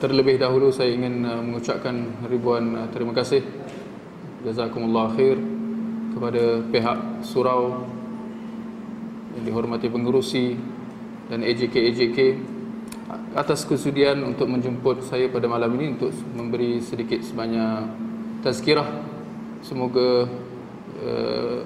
[0.00, 3.44] Terlebih dahulu saya ingin mengucapkan ribuan terima kasih.
[4.44, 5.36] Jazakumullah khair
[6.16, 7.84] kepada pihak surau
[9.36, 10.56] yang dihormati pengurusi
[11.28, 12.18] dan AJK-AJK
[13.34, 17.88] atas kesudian untuk menjemput saya pada malam ini untuk memberi sedikit sebanyak
[18.40, 18.86] tazkirah.
[19.64, 20.28] Semoga
[21.00, 21.58] uh,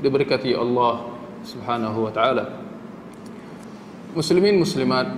[0.00, 1.06] diberkati Allah
[1.44, 2.44] Subhanahu wa taala.
[4.14, 5.10] Muslimin muslimat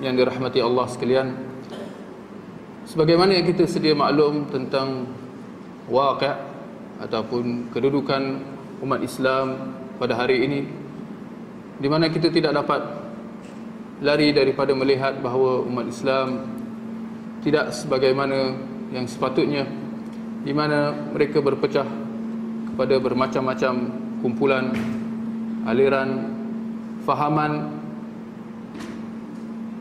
[0.00, 1.49] yang dirahmati Allah sekalian
[2.90, 5.06] sebagaimana yang kita sedia maklum tentang
[5.86, 6.34] waqi'
[6.98, 8.42] ataupun kedudukan
[8.82, 10.60] umat Islam pada hari ini
[11.78, 12.82] di mana kita tidak dapat
[14.02, 16.28] lari daripada melihat bahawa umat Islam
[17.46, 18.58] tidak sebagaimana
[18.90, 19.70] yang sepatutnya
[20.42, 21.86] di mana mereka berpecah
[22.74, 23.74] kepada bermacam-macam
[24.18, 24.74] kumpulan
[25.62, 26.26] aliran
[27.06, 27.79] fahaman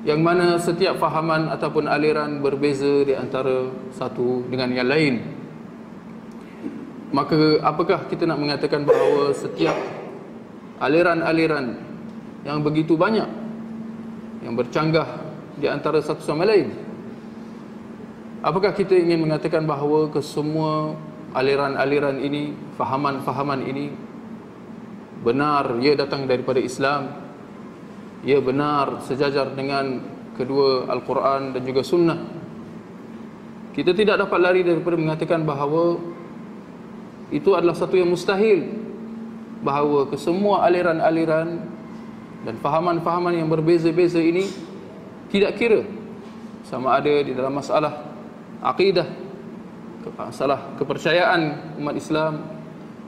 [0.10, 5.22] yang mana setiap fahaman ataupun aliran berbeza di antara satu dengan yang lain.
[7.14, 9.78] Maka apakah kita nak mengatakan bahawa setiap
[10.82, 11.78] aliran-aliran
[12.48, 13.28] yang begitu banyak
[14.42, 15.30] yang bercanggah
[15.60, 16.72] di antara satu sama lain
[18.40, 20.96] apakah kita ingin mengatakan bahawa kesemua
[21.36, 23.92] aliran-aliran ini fahaman-fahaman ini
[25.20, 27.29] benar ia datang daripada Islam
[28.24, 30.04] ia benar sejajar dengan
[30.36, 32.20] kedua Al-Quran dan juga Sunnah.
[33.76, 36.00] Kita tidak dapat lari daripada mengatakan bahawa
[37.32, 38.66] itu adalah satu yang mustahil.
[39.60, 41.60] Bahawa kesemua aliran-aliran
[42.48, 44.48] dan fahaman-fahaman yang berbeza-beza ini
[45.28, 45.84] tidak kira
[46.64, 48.08] sama ada di dalam masalah
[48.64, 49.08] akidah
[50.16, 52.40] masalah kepercayaan umat Islam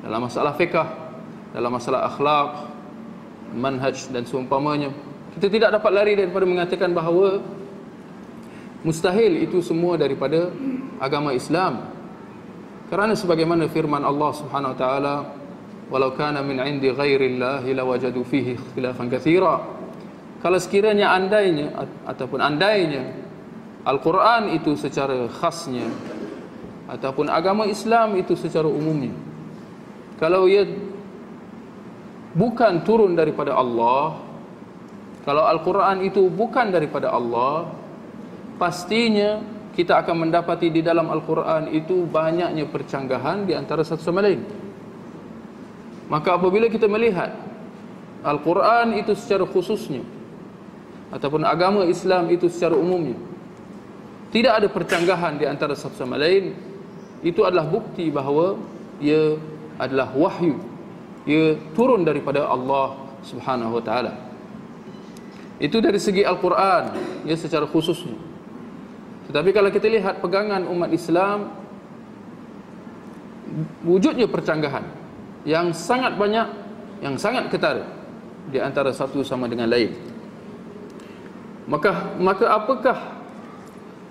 [0.03, 0.87] dalam masalah fiqah
[1.55, 2.70] dalam masalah akhlak
[3.55, 4.91] manhaj dan seumpamanya
[5.35, 7.39] kita tidak dapat lari daripada mengatakan bahawa
[8.83, 10.51] mustahil itu semua daripada
[10.99, 11.87] agama Islam.
[12.91, 15.15] Kerana sebagaimana firman Allah Subhanahu wa taala
[15.87, 19.59] walau kana min indi ghairillahi lawajadu fihi ikhtilafan katsira
[20.39, 21.67] kalau sekiranya andainya
[22.07, 23.11] ataupun andainya
[23.83, 25.83] Al-Quran itu secara khasnya
[26.87, 29.11] ataupun agama Islam itu secara umumnya
[30.15, 30.63] kalau ia
[32.35, 34.19] bukan turun daripada Allah
[35.21, 37.69] kalau Al-Quran itu bukan daripada Allah
[38.57, 44.43] pastinya kita akan mendapati di dalam Al-Quran itu banyaknya percanggahan di antara satu sama lain.
[46.11, 47.31] Maka apabila kita melihat
[48.21, 50.03] Al-Quran itu secara khususnya
[51.09, 53.15] ataupun agama Islam itu secara umumnya
[54.31, 56.55] tidak ada percanggahan di antara satu sama lain
[57.23, 58.55] itu adalah bukti bahawa
[59.01, 59.35] ia
[59.75, 60.59] adalah wahyu
[61.25, 64.13] ia turun daripada Allah Subhanahu wa taala.
[65.61, 66.97] Itu dari segi Al-Quran
[67.29, 68.17] ia secara khususnya.
[69.29, 71.53] Tetapi kalau kita lihat pegangan umat Islam
[73.85, 74.83] wujudnya percanggahan
[75.45, 76.47] yang sangat banyak
[77.01, 77.85] yang sangat ketara
[78.49, 79.93] di antara satu sama dengan lain.
[81.69, 82.97] Maka maka apakah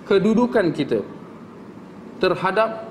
[0.06, 1.02] kedudukan kita
[2.22, 2.89] terhadap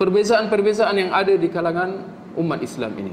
[0.00, 2.08] perbezaan-perbezaan yang ada di kalangan
[2.40, 3.12] umat Islam ini.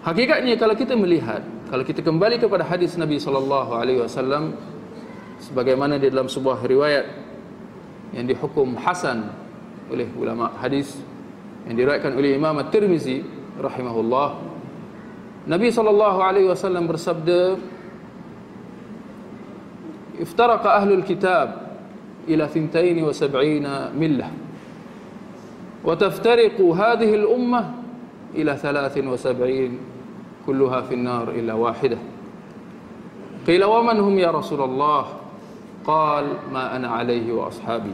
[0.00, 4.56] Hakikatnya kalau kita melihat, kalau kita kembali kepada hadis Nabi sallallahu alaihi wasallam
[5.44, 7.06] sebagaimana di dalam sebuah riwayat
[8.16, 9.28] yang dihukum hasan
[9.92, 10.96] oleh ulama hadis
[11.68, 13.20] yang diriwayatkan oleh Imam At-Tirmizi
[13.60, 14.28] rahimahullah
[15.44, 17.60] Nabi sallallahu alaihi wasallam bersabda
[20.20, 21.76] iftaraqa ahlul kitab
[22.28, 23.12] ila 72
[23.92, 24.43] millah
[25.83, 27.61] وتفترق هذه الأمة
[28.35, 29.71] إلى ثلاث وسبعين
[30.45, 31.97] كلها في النار إلا واحدة
[33.47, 35.19] قيل ومن هم يا رسول الله
[35.89, 37.93] qal ma ana alaihi wa ashabi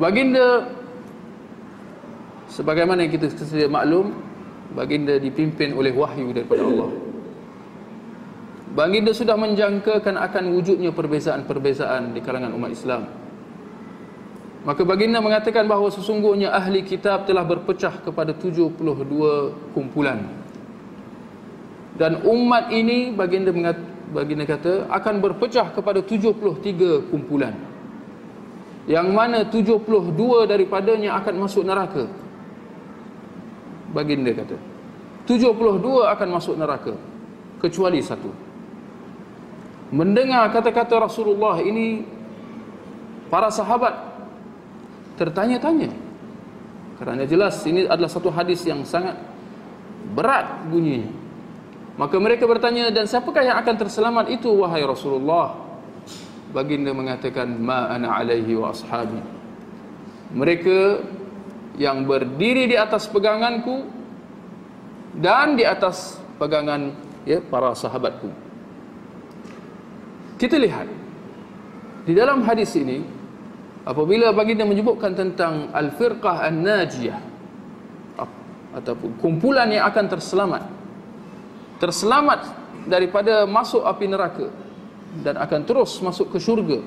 [0.00, 0.72] baginda
[2.48, 4.10] sebagaimana yang kita sedia maklum
[4.72, 6.90] baginda dipimpin oleh wahyu daripada Allah
[8.72, 13.06] baginda sudah menjangkakan akan wujudnya perbezaan-perbezaan di kalangan umat Islam
[14.65, 18.73] maka baginda mengatakan bahawa sesungguhnya ahli kitab telah berpecah kepada 72
[19.75, 20.25] kumpulan.
[21.97, 27.55] Dan umat ini baginda mengatakan baginda kata akan berpecah kepada 73 kumpulan.
[28.87, 29.83] Yang mana 72
[30.47, 32.07] daripadanya akan masuk neraka.
[33.91, 34.55] Baginda kata
[35.27, 36.95] 72 akan masuk neraka
[37.59, 38.31] kecuali satu.
[39.91, 42.03] Mendengar kata-kata Rasulullah ini
[43.27, 44.06] para sahabat
[45.17, 45.89] tertanya-tanya
[47.01, 49.17] kerana jelas ini adalah satu hadis yang sangat
[50.13, 51.27] berat bunyinya
[51.97, 55.57] Maka mereka bertanya dan siapakah yang akan terselamat itu wahai Rasulullah?
[56.53, 59.17] Baginda mengatakan ma ana alaihi wa ashabi.
[60.29, 61.01] Mereka
[61.81, 63.89] yang berdiri di atas peganganku
[65.17, 66.93] dan di atas pegangan
[67.25, 68.29] ya para sahabatku.
[70.37, 70.85] Kita lihat
[72.05, 73.01] di dalam hadis ini
[73.87, 77.19] apabila baginda menyebutkan tentang al-firqah an-najiyah
[78.75, 80.63] ataupun kumpulan yang akan terselamat
[81.79, 82.51] terselamat
[82.85, 84.51] daripada masuk api neraka
[85.23, 86.83] dan akan terus masuk ke syurga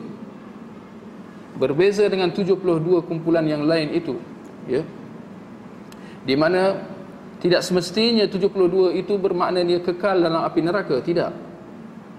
[1.56, 2.60] berbeza dengan 72
[3.08, 4.20] kumpulan yang lain itu
[4.68, 4.84] ya
[6.20, 6.76] di mana
[7.40, 11.32] tidak semestinya 72 itu bermakna dia kekal dalam api neraka tidak.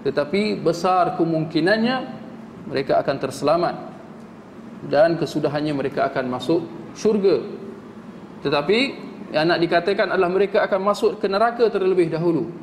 [0.02, 1.96] Tetapi besar kemungkinannya
[2.66, 3.74] mereka akan terselamat
[4.86, 6.60] dan kesudahannya mereka akan masuk
[6.96, 7.42] syurga
[8.42, 8.78] tetapi
[9.32, 12.62] yang nak dikatakan adalah mereka akan masuk ke neraka terlebih dahulu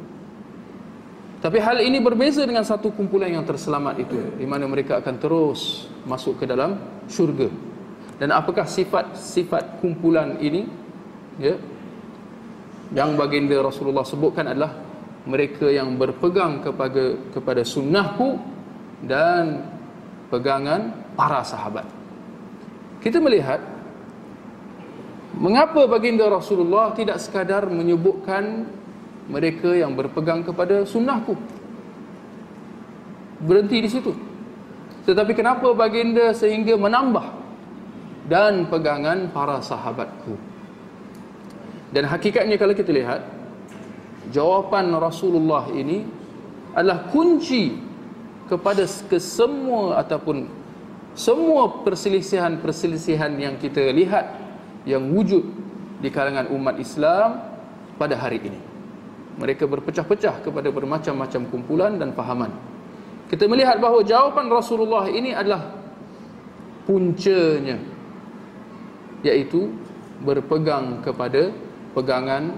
[1.40, 5.88] tapi hal ini berbeza dengan satu kumpulan yang terselamat itu di mana mereka akan terus
[6.04, 6.76] masuk ke dalam
[7.08, 7.48] syurga.
[8.20, 10.68] Dan apakah sifat-sifat kumpulan ini?
[11.40, 11.56] Ya.
[12.92, 14.76] Yang baginda Rasulullah sebutkan adalah
[15.24, 18.36] mereka yang berpegang kepada kepada sunnahku
[19.08, 19.64] dan
[20.28, 21.88] pegangan para sahabat.
[23.00, 23.64] Kita melihat
[25.40, 28.68] mengapa baginda Rasulullah tidak sekadar menyebutkan
[29.32, 31.38] mereka yang berpegang kepada sunnahku.
[33.40, 34.12] Berhenti di situ.
[35.08, 37.24] Tetapi kenapa baginda sehingga menambah
[38.28, 40.36] dan pegangan para sahabatku?
[41.96, 43.24] Dan hakikatnya kalau kita lihat
[44.30, 46.04] jawapan Rasulullah ini
[46.76, 47.80] adalah kunci
[48.46, 50.59] kepada kesemua ataupun
[51.18, 54.40] semua perselisihan-perselisihan yang kita lihat
[54.88, 55.44] yang wujud
[56.00, 57.44] di kalangan umat Islam
[58.00, 58.60] pada hari ini.
[59.40, 62.52] Mereka berpecah-pecah kepada bermacam-macam kumpulan dan fahaman.
[63.30, 65.70] Kita melihat bahawa jawapan Rasulullah ini adalah
[66.90, 67.78] puncanya
[69.22, 69.70] iaitu
[70.26, 71.54] berpegang kepada
[71.94, 72.58] pegangan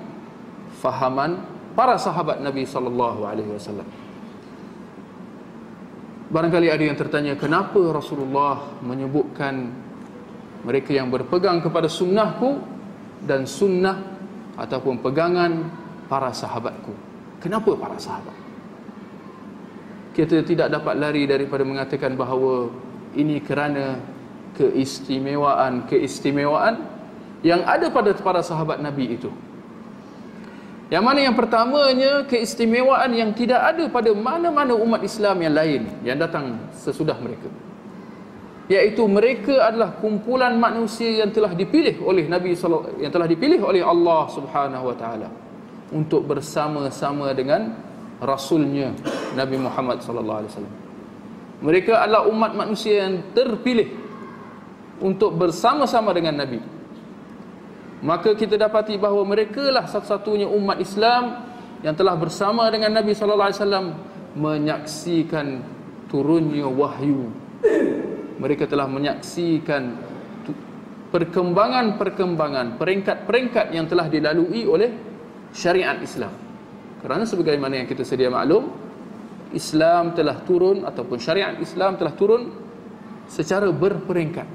[0.80, 1.44] fahaman
[1.76, 4.01] para sahabat Nabi sallallahu alaihi wasallam
[6.32, 9.68] Barangkali ada yang tertanya kenapa Rasulullah menyebutkan
[10.64, 12.56] mereka yang berpegang kepada sunnahku
[13.28, 14.00] dan sunnah
[14.56, 15.68] ataupun pegangan
[16.08, 16.96] para sahabatku.
[17.44, 18.32] Kenapa para sahabat?
[20.16, 22.72] Kita tidak dapat lari daripada mengatakan bahawa
[23.12, 24.00] ini kerana
[24.56, 26.80] keistimewaan-keistimewaan
[27.44, 29.28] yang ada pada para sahabat Nabi itu.
[30.92, 36.20] Yang mana yang pertamanya keistimewaan yang tidak ada pada mana-mana umat Islam yang lain yang
[36.20, 37.48] datang sesudah mereka.
[38.68, 42.60] Iaitu mereka adalah kumpulan manusia yang telah dipilih oleh Nabi
[43.00, 45.32] yang telah dipilih oleh Allah Subhanahu wa taala
[45.96, 47.72] untuk bersama-sama dengan
[48.20, 48.92] rasulnya
[49.32, 50.76] Nabi Muhammad sallallahu alaihi wasallam.
[51.64, 53.96] Mereka adalah umat manusia yang terpilih
[55.00, 56.60] untuk bersama-sama dengan Nabi.
[58.02, 61.46] Maka kita dapati bahawa mereka lah satu-satunya umat Islam
[61.86, 63.88] yang telah bersama dengan Nabi sallallahu alaihi wasallam
[64.34, 65.48] menyaksikan
[66.10, 67.30] turunnya wahyu.
[68.42, 70.02] Mereka telah menyaksikan
[71.14, 74.90] perkembangan-perkembangan peringkat-peringkat yang telah dilalui oleh
[75.54, 76.34] syariat Islam.
[77.06, 78.72] Kerana sebagaimana yang kita sedia maklum,
[79.52, 82.50] Islam telah turun ataupun syariat Islam telah turun
[83.28, 84.48] secara berperingkat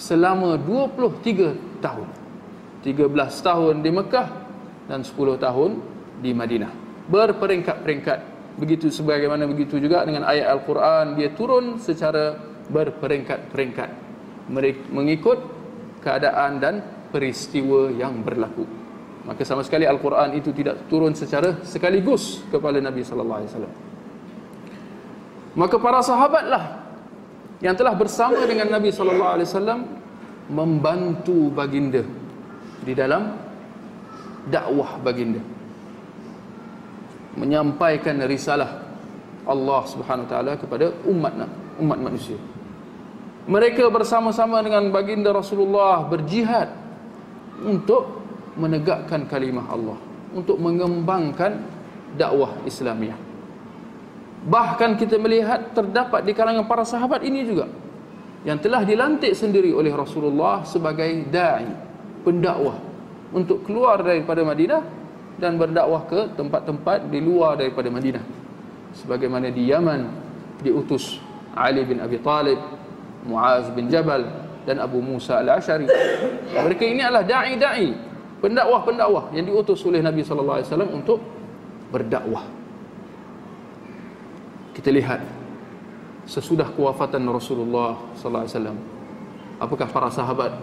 [0.00, 2.08] selama 23 tahun.
[2.82, 3.10] 13
[3.42, 4.28] tahun di Mekah
[4.86, 5.70] dan 10 tahun
[6.22, 6.72] di Madinah.
[7.08, 8.18] Berperingkat-peringkat.
[8.58, 12.34] Begitu sebagaimana begitu juga dengan ayat Al-Quran dia turun secara
[12.68, 13.90] berperingkat-peringkat
[14.90, 15.38] mengikut
[16.02, 16.74] keadaan dan
[17.12, 18.66] peristiwa yang berlaku
[19.28, 23.74] maka sama sekali Al-Quran itu tidak turun secara sekaligus kepada Nabi sallallahu alaihi wasallam.
[25.52, 26.64] Maka para sahabatlah
[27.60, 29.80] yang telah bersama dengan Nabi sallallahu alaihi wasallam
[30.48, 32.08] membantu baginda
[32.88, 33.36] di dalam
[34.48, 35.44] dakwah baginda.
[37.36, 38.88] Menyampaikan risalah
[39.44, 41.32] Allah Subhanahu wa taala kepada umat
[41.84, 42.40] umat manusia.
[43.44, 46.72] Mereka bersama-sama dengan baginda Rasulullah berjihad
[47.60, 48.24] untuk
[48.56, 49.98] menegakkan kalimah Allah
[50.32, 51.60] untuk mengembangkan
[52.16, 53.16] dakwah Islamiah.
[54.48, 57.66] Bahkan kita melihat terdapat di kalangan para sahabat ini juga
[58.46, 61.66] yang telah dilantik sendiri oleh Rasulullah sebagai dai,
[62.28, 62.76] pendakwah
[63.32, 64.84] untuk keluar daripada Madinah
[65.40, 68.24] dan berdakwah ke tempat-tempat di luar daripada Madinah.
[68.92, 70.00] Sebagaimana di Yaman
[70.60, 71.16] diutus
[71.56, 72.60] Ali bin Abi Talib,
[73.24, 74.28] Muaz bin Jabal
[74.68, 75.88] dan Abu Musa al-Ashari.
[76.52, 77.96] Mereka ini adalah dai-dai,
[78.44, 81.24] pendakwah-pendakwah yang diutus oleh Nabi wasallam untuk
[81.88, 82.44] berdakwah
[84.78, 85.18] kita lihat
[86.22, 88.78] sesudah kewafatan Rasulullah wasallam
[89.58, 90.54] apakah para sahabat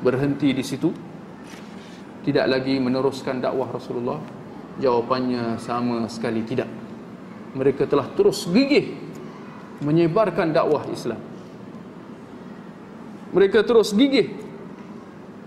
[0.00, 0.92] berhenti di situ
[2.26, 4.18] tidak lagi meneruskan dakwah Rasulullah
[4.82, 6.68] jawapannya sama sekali tidak.
[7.56, 8.92] Mereka telah terus gigih
[9.80, 11.20] menyebarkan dakwah Islam.
[13.32, 14.46] Mereka terus gigih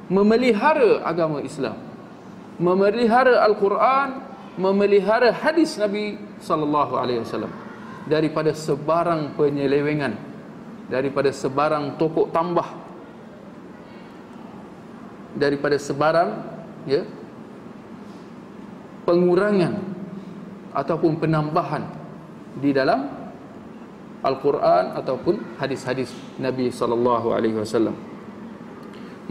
[0.09, 1.77] memelihara agama Islam
[2.59, 4.25] memelihara Al-Quran
[4.59, 7.53] memelihara hadis Nabi sallallahu alaihi wasallam
[8.09, 10.17] daripada sebarang penyelewengan
[10.91, 12.67] daripada sebarang tokok tambah
[15.37, 16.29] daripada sebarang
[16.89, 17.05] ya
[19.05, 19.77] pengurangan
[20.73, 21.83] ataupun penambahan
[22.57, 23.09] di dalam
[24.19, 27.95] Al-Quran ataupun hadis-hadis Nabi sallallahu alaihi wasallam.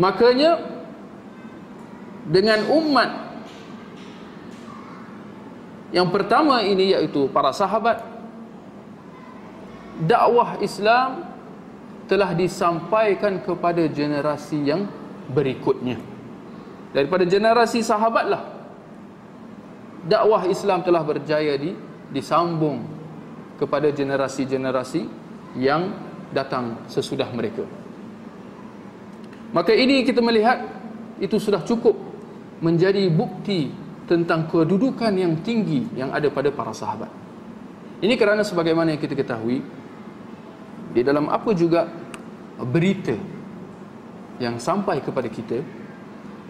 [0.01, 0.59] Makanya
[2.25, 3.11] dengan umat
[5.93, 8.05] yang pertama ini iaitu para sahabat
[10.05, 11.25] dakwah Islam
[12.09, 14.89] telah disampaikan kepada generasi yang
[15.33, 16.01] berikutnya.
[16.93, 18.43] Daripada generasi sahabatlah
[20.09, 21.77] dakwah Islam telah berjaya di
[22.09, 22.81] disambung
[23.61, 25.05] kepada generasi-generasi
[25.61, 25.93] yang
[26.33, 27.65] datang sesudah mereka.
[29.53, 30.65] Maka ini kita melihat
[31.21, 31.97] itu sudah cukup
[32.61, 33.73] menjadi bukti
[34.09, 37.09] tentang kedudukan yang tinggi yang ada pada para sahabat.
[38.01, 39.61] Ini kerana sebagaimana yang kita ketahui
[40.95, 41.91] di dalam apa juga
[42.63, 43.17] berita
[44.39, 45.63] yang sampai kepada kita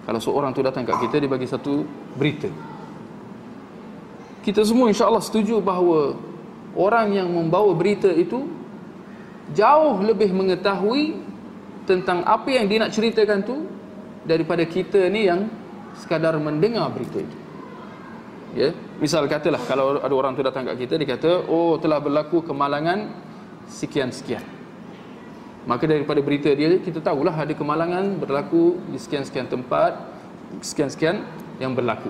[0.08, 1.84] kalau seorang tu datang kat kita dia bagi satu
[2.16, 2.48] berita.
[4.40, 6.16] Kita semua insya-Allah setuju bahawa
[6.72, 8.48] orang yang membawa berita itu
[9.52, 11.20] jauh lebih mengetahui
[11.84, 13.68] tentang apa yang dia nak ceritakan tu
[14.24, 15.48] daripada kita ni yang
[15.96, 17.36] sekadar mendengar berita itu
[18.56, 22.44] ya misal katalah kalau ada orang tu datang kat kita dia kata oh telah berlaku
[22.44, 23.08] kemalangan
[23.68, 24.44] sekian sekian
[25.68, 30.00] maka daripada berita dia kita tahulah ada kemalangan berlaku di sekian sekian tempat
[30.64, 31.16] sekian sekian
[31.60, 32.08] yang berlaku.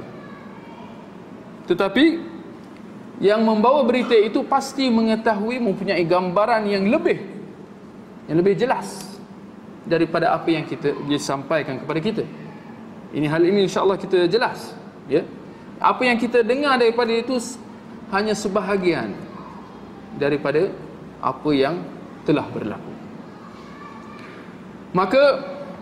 [1.67, 2.23] Tetapi
[3.19, 7.19] yang membawa berita itu pasti mengetahui mempunyai gambaran yang lebih
[8.31, 9.19] yang lebih jelas
[9.83, 12.23] daripada apa yang kita dia sampaikan kepada kita.
[13.11, 14.71] Ini hal ini insya-Allah kita jelas
[15.11, 15.27] ya.
[15.83, 17.35] Apa yang kita dengar daripada itu
[18.15, 19.19] hanya sebahagian
[20.15, 20.71] daripada
[21.19, 21.83] apa yang
[22.23, 22.88] telah berlaku
[24.93, 25.23] maka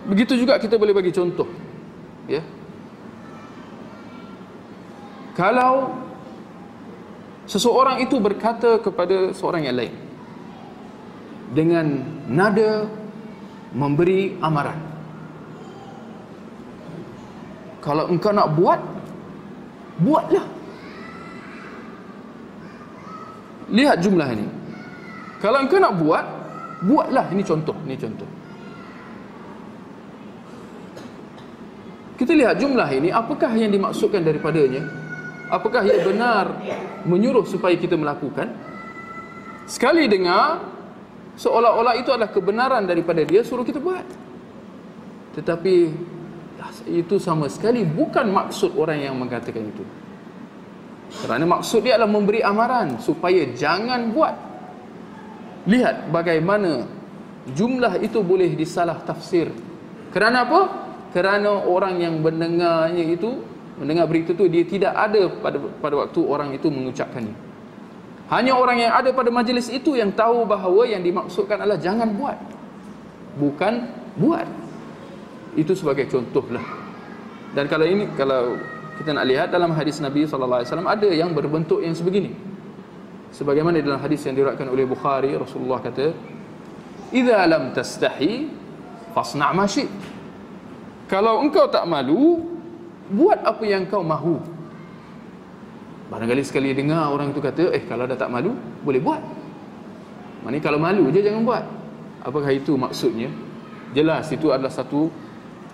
[0.06, 1.46] begitu juga kita boleh bagi contoh
[2.30, 2.42] ya
[5.36, 5.94] kalau
[7.46, 9.94] seseorang itu berkata kepada seorang yang lain
[11.54, 11.86] dengan
[12.26, 12.90] nada
[13.70, 14.78] memberi amaran
[17.84, 18.80] kalau engkau nak buat
[19.96, 20.44] Buatlah.
[23.72, 24.46] Lihat jumlah ini.
[25.40, 26.24] Kalau engkau nak buat,
[26.84, 27.32] buatlah.
[27.32, 28.28] Ini contoh, ini contoh.
[32.16, 34.82] Kita lihat jumlah ini, apakah yang dimaksudkan daripadanya?
[35.52, 36.58] Apakah ia benar
[37.04, 38.50] menyuruh supaya kita melakukan?
[39.68, 40.64] Sekali dengar,
[41.36, 44.02] seolah-olah itu adalah kebenaran daripada dia, suruh kita buat.
[45.36, 45.74] Tetapi
[46.88, 49.84] itu sama sekali bukan maksud orang yang mengatakan itu
[51.22, 54.34] kerana maksud dia adalah memberi amaran supaya jangan buat
[55.70, 56.86] lihat bagaimana
[57.54, 59.50] jumlah itu boleh disalah tafsir
[60.10, 60.60] kerana apa?
[61.16, 63.40] Kerana orang yang mendengarnya itu
[63.80, 67.32] mendengar berita itu dia tidak ada pada pada waktu orang itu mengucapkannya
[68.28, 72.36] hanya orang yang ada pada majlis itu yang tahu bahawa yang dimaksudkan adalah jangan buat
[73.40, 73.88] bukan
[74.20, 74.48] buat
[75.56, 76.62] itu sebagai contohlah.
[77.56, 78.60] Dan kalau ini kalau
[79.00, 82.32] kita nak lihat dalam hadis Nabi sallallahu alaihi wasallam ada yang berbentuk yang sebegini.
[83.26, 86.08] sebagaimana dalam hadis yang diriwayatkan oleh Bukhari Rasulullah kata
[87.12, 88.48] idza lam tastahi
[89.12, 89.68] fasna' ma
[91.06, 92.42] kalau engkau tak malu
[93.14, 94.42] buat apa yang kau mahu.
[96.10, 99.22] Barangkali sekali dengar orang itu kata eh kalau dah tak malu boleh buat.
[100.42, 101.64] Maksudnya kalau malu je jangan buat.
[102.26, 103.30] Apakah itu maksudnya?
[103.94, 105.10] Jelas itu adalah satu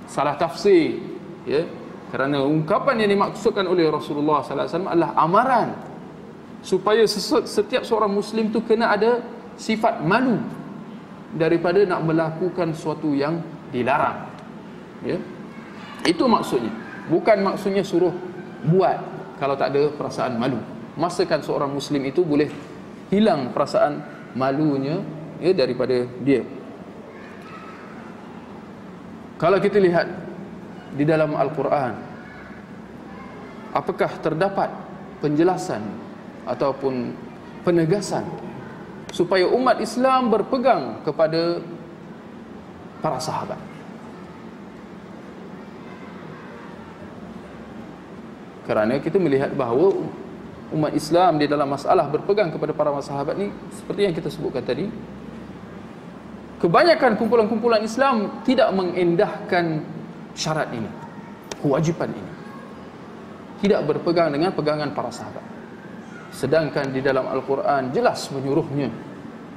[0.04, 1.00] salah tafsir
[1.48, 1.64] ya.
[2.12, 5.68] Kerana ungkapan yang dimaksudkan oleh Rasulullah wasallam adalah amaran.
[6.60, 9.24] Supaya setiap seorang muslim tu kena ada
[9.56, 10.36] sifat malu
[11.32, 13.40] daripada nak melakukan sesuatu yang
[13.72, 14.31] dilarang
[15.06, 15.18] ya?
[16.06, 16.72] Itu maksudnya.
[17.10, 18.14] Bukan maksudnya suruh
[18.66, 18.98] buat
[19.42, 20.58] kalau tak ada perasaan malu.
[20.94, 22.50] Masakan seorang muslim itu boleh
[23.10, 24.02] hilang perasaan
[24.38, 25.02] malunya
[25.42, 26.46] ya daripada dia.
[29.40, 30.06] Kalau kita lihat
[30.94, 31.98] di dalam al-Quran
[33.72, 34.70] apakah terdapat
[35.18, 35.82] penjelasan
[36.46, 37.16] ataupun
[37.64, 38.22] penegasan
[39.10, 41.58] supaya umat Islam berpegang kepada
[43.00, 43.71] para sahabat
[48.64, 49.94] kerana kita melihat bahawa
[50.72, 54.88] umat Islam di dalam masalah berpegang kepada para sahabat ni seperti yang kita sebutkan tadi
[56.62, 59.84] kebanyakan kumpulan-kumpulan Islam tidak mengendahkan
[60.32, 61.02] syarat ini
[61.62, 62.32] kewajipan ini.
[63.62, 65.46] Tidak berpegang dengan pegangan para sahabat.
[66.34, 68.90] Sedangkan di dalam Al-Quran jelas menyuruhnya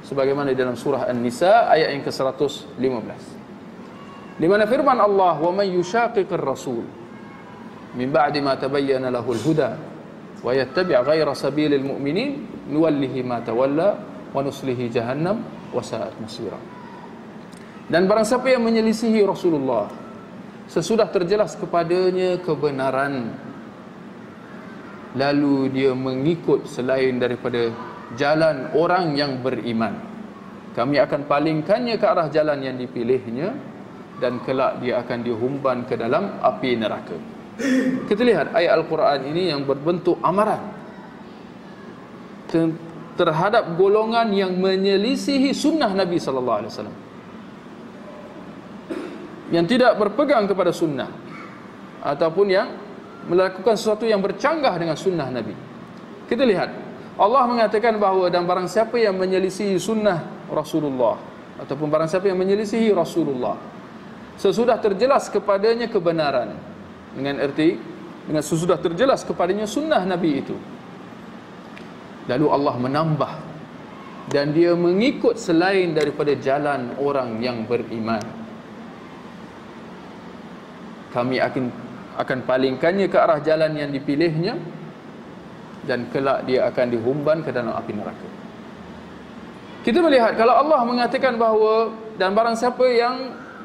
[0.06, 3.22] sebagaimana di dalam surah An-Nisa ayat yang ke-115
[4.36, 6.84] di mana firman Allah wa may yushaqiqir rasul
[7.96, 9.96] min ba'di ma tabayyana lahul huda
[10.44, 13.96] wa yattabi' ghayra sabilil mu'minin nuwallihi ma tawalla
[14.30, 15.40] wa nuslihi jahannam
[15.72, 16.60] wa sa'at masira.
[17.88, 19.88] Dan barang siapa yang menyelisihi Rasulullah
[20.68, 23.32] sesudah terjelas kepadanya kebenaran
[25.16, 27.72] lalu dia mengikut selain daripada
[28.20, 29.96] jalan orang yang beriman.
[30.76, 33.56] Kami akan palingkannya ke arah jalan yang dipilihnya
[34.20, 37.35] dan kelak dia akan dihumban ke dalam api neraka
[38.08, 40.60] kita lihat ayat Al-Quran ini yang berbentuk amaran
[43.16, 46.96] terhadap golongan yang menyelisihi sunnah Nabi sallallahu alaihi wasallam.
[49.46, 51.10] Yang tidak berpegang kepada sunnah
[52.04, 52.68] ataupun yang
[53.26, 55.54] melakukan sesuatu yang bercanggah dengan sunnah Nabi.
[56.28, 56.70] Kita lihat
[57.16, 61.16] Allah mengatakan bahawa dan barang siapa yang menyelisihi sunnah Rasulullah
[61.56, 63.56] ataupun barang siapa yang menyelisihi Rasulullah
[64.36, 66.75] sesudah terjelas kepadanya kebenaran
[67.16, 67.80] dengan erti
[68.28, 70.56] dengan sesudah terjelas kepadanya sunnah Nabi itu.
[72.28, 73.32] Lalu Allah menambah
[74.28, 78.20] dan dia mengikut selain daripada jalan orang yang beriman.
[81.14, 81.64] Kami akan
[82.18, 84.58] akan palingkannya ke arah jalan yang dipilihnya
[85.86, 88.28] dan kelak dia akan dihumban ke dalam api neraka.
[89.86, 93.16] Kita melihat kalau Allah mengatakan bahawa dan barang siapa yang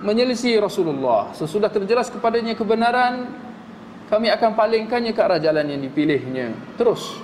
[0.06, 3.41] menyelisih Rasulullah sesudah terjelas kepadanya kebenaran
[4.12, 6.52] kami akan palingkannya ke arah jalan yang dipilihnya.
[6.76, 7.16] Terus.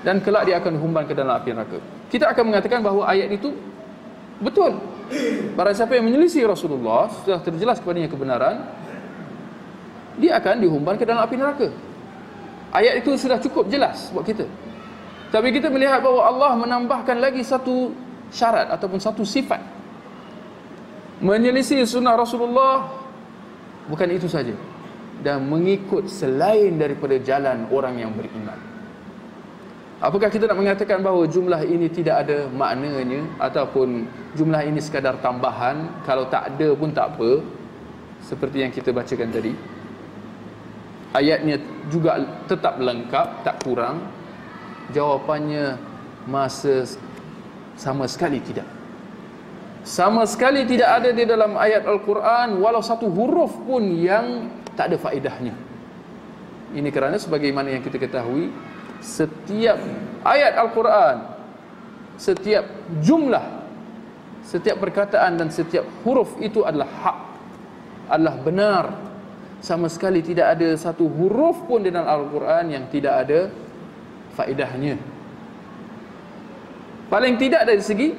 [0.00, 1.76] Dan kelak dia akan humban ke dalam api neraka.
[2.08, 3.52] Kita akan mengatakan bahawa ayat itu
[4.40, 4.80] betul.
[5.52, 8.64] Barang siapa yang menyelisih Rasulullah sesudah terjelas kepadanya kebenaran
[10.16, 11.68] dia akan dihumban ke dalam api neraka.
[12.72, 14.48] Ayat itu sudah cukup jelas buat kita.
[15.28, 17.92] Tapi kita melihat bahawa Allah menambahkan lagi satu
[18.32, 19.60] syarat ataupun satu sifat.
[21.20, 22.88] Menyelisih sunnah Rasulullah
[23.88, 24.52] bukan itu saja
[25.24, 28.60] dan mengikut selain daripada jalan orang yang beriman.
[30.04, 34.04] Apakah kita nak mengatakan bahawa jumlah ini tidak ada maknanya ataupun
[34.36, 36.04] jumlah ini sekadar tambahan?
[36.04, 37.40] Kalau tak ada pun tak apa
[38.20, 39.56] seperti yang kita bacakan tadi.
[41.16, 41.56] Ayatnya
[41.88, 44.04] juga tetap lengkap tak kurang.
[44.92, 45.80] Jawapannya
[46.28, 46.84] masa
[47.80, 48.68] sama sekali tidak.
[49.88, 54.96] Sama sekali tidak ada di dalam ayat Al-Quran walau satu huruf pun yang tak ada
[54.98, 55.54] faedahnya.
[56.74, 58.50] Ini kerana sebagaimana yang kita ketahui
[58.98, 59.78] setiap
[60.26, 61.16] ayat Al-Quran
[62.16, 62.64] setiap
[63.02, 63.42] jumlah
[64.44, 67.18] setiap perkataan dan setiap huruf itu adalah hak
[68.12, 68.84] adalah benar.
[69.64, 73.48] Sama sekali tidak ada satu huruf pun di dalam Al-Quran yang tidak ada
[74.36, 75.00] faedahnya.
[77.08, 78.12] Paling tidak dari segi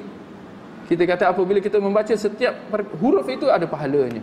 [0.90, 2.54] kita kata apabila kita membaca setiap
[2.98, 4.22] huruf itu ada pahalanya.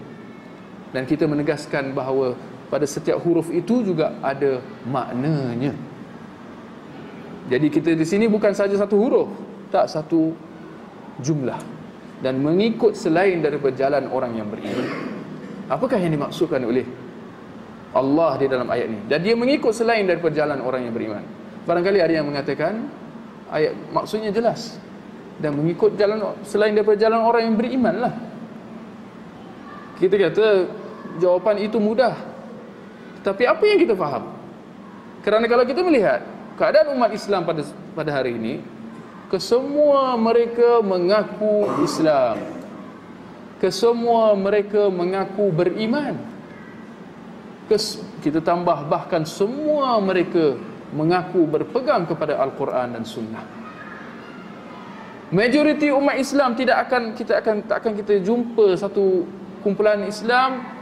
[0.94, 2.38] Dan kita menegaskan bahawa
[2.70, 5.74] pada setiap huruf itu juga ada maknanya.
[7.50, 9.30] Jadi kita di sini bukan saja satu huruf,
[9.74, 10.32] tak satu
[11.20, 11.60] jumlah
[12.24, 14.88] dan mengikut selain daripada jalan orang yang beriman.
[15.68, 16.88] Apakah yang dimaksudkan oleh
[17.92, 19.02] Allah di dalam ayat ini?
[19.12, 21.24] Dan dia mengikut selain daripada jalan orang yang beriman.
[21.68, 22.88] Barangkali ada yang mengatakan
[23.52, 24.82] ayat maksudnya jelas
[25.38, 28.14] dan mengikut jalan selain daripada jalan orang yang beriman lah
[29.98, 30.46] kita kata
[31.20, 32.16] jawapan itu mudah.
[33.24, 34.34] Tapi apa yang kita faham?
[35.24, 36.20] Kerana kalau kita melihat
[36.60, 37.64] keadaan umat Islam pada
[37.96, 38.54] pada hari ini
[39.32, 42.38] kesemua mereka mengaku Islam.
[43.58, 46.20] Kesemua mereka mengaku beriman.
[47.72, 50.60] Kes, kita tambah bahkan semua mereka
[50.92, 53.42] mengaku berpegang kepada Al-Quran dan Sunnah.
[55.32, 59.26] Majoriti umat Islam tidak akan kita akan tak akan kita jumpa satu
[59.66, 60.73] kumpulan Islam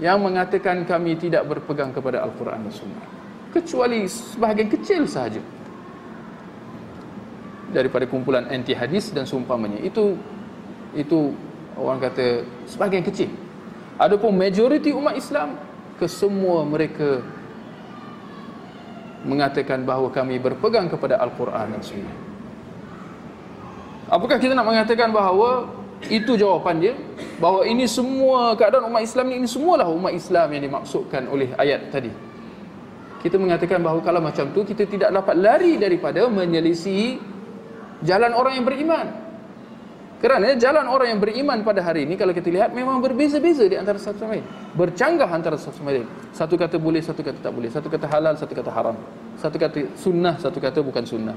[0.00, 3.04] yang mengatakan kami tidak berpegang kepada Al-Quran dan Sunnah.
[3.52, 5.44] Kecuali sebahagian kecil sahaja
[7.70, 9.76] daripada kumpulan anti hadis dan seumpamanya.
[9.84, 10.16] Itu
[10.96, 11.36] itu
[11.76, 13.30] orang kata sebahagian kecil.
[14.00, 15.60] Adapun majoriti umat Islam
[16.00, 17.20] kesemua mereka
[19.20, 22.16] mengatakan bahawa kami berpegang kepada Al-Quran dan Sunnah.
[24.10, 25.68] Apakah kita nak mengatakan bahawa
[26.08, 26.94] itu jawapan dia?
[27.36, 31.92] Bahawa ini semua keadaan umat Islam ini, ini semualah umat Islam yang dimaksudkan oleh ayat
[31.92, 32.08] tadi.
[33.20, 37.20] Kita mengatakan bahawa kalau macam tu kita tidak dapat lari daripada menyelisihi
[38.00, 39.06] jalan orang yang beriman.
[40.20, 43.96] Kerana jalan orang yang beriman pada hari ini kalau kita lihat memang berbeza-beza di antara
[43.96, 44.44] satu sama lain.
[44.76, 46.04] Bercanggah antara satu sama lain.
[46.32, 47.72] Satu kata boleh, satu kata tak boleh.
[47.72, 48.96] Satu kata halal, satu kata haram.
[49.40, 51.36] Satu kata sunnah, satu kata bukan sunnah.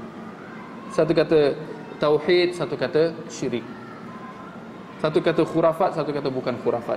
[0.92, 1.56] Satu kata
[1.96, 3.64] tauhid, satu kata syirik.
[5.04, 6.96] Satu kata khurafat, satu kata bukan khurafat.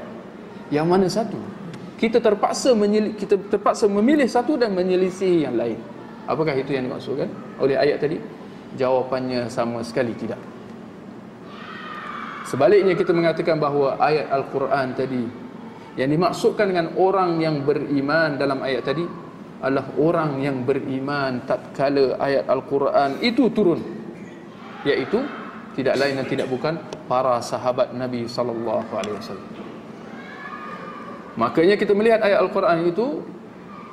[0.72, 1.36] Yang mana satu?
[2.00, 5.76] Kita terpaksa menyeli, kita terpaksa memilih satu dan menyelisih yang lain.
[6.24, 7.28] Apakah itu yang dimaksudkan
[7.60, 8.16] oleh ayat tadi?
[8.80, 10.40] Jawapannya sama sekali tidak.
[12.48, 15.24] Sebaliknya kita mengatakan bahawa ayat Al-Quran tadi
[16.00, 19.04] yang dimaksudkan dengan orang yang beriman dalam ayat tadi
[19.60, 23.84] adalah orang yang beriman tatkala ayat Al-Quran itu turun
[24.88, 25.20] iaitu
[25.78, 29.50] tidak lain dan tidak bukan para sahabat Nabi sallallahu alaihi wasallam.
[31.38, 33.22] Makanya kita melihat ayat Al-Quran itu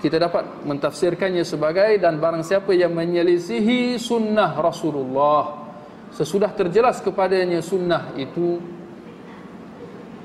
[0.00, 5.64] kita dapat mentafsirkannya sebagai dan barang siapa yang menyelisihi sunnah Rasulullah
[6.08, 8.64] sesudah terjelas kepadanya sunnah itu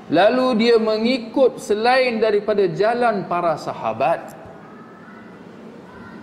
[0.08, 4.32] lalu dia mengikut selain daripada jalan para sahabat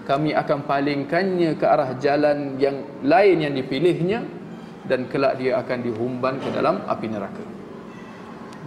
[0.06, 4.19] kami akan palingkannya ke arah jalan yang lain yang dipilihnya
[4.88, 7.43] dan kelak dia akan dihumban ke dalam api neraka.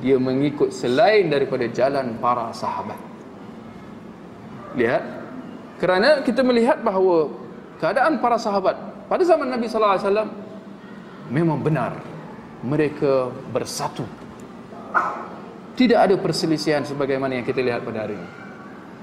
[0.01, 2.97] Dia mengikut selain daripada jalan para sahabat.
[4.77, 5.03] Lihat
[5.81, 7.33] kerana kita melihat bahawa
[7.81, 8.77] keadaan para sahabat
[9.09, 10.31] pada zaman Nabi sallallahu alaihi wasallam
[11.33, 11.93] memang benar
[12.61, 14.05] mereka bersatu.
[15.75, 18.31] Tidak ada perselisihan sebagaimana yang kita lihat pada hari ini.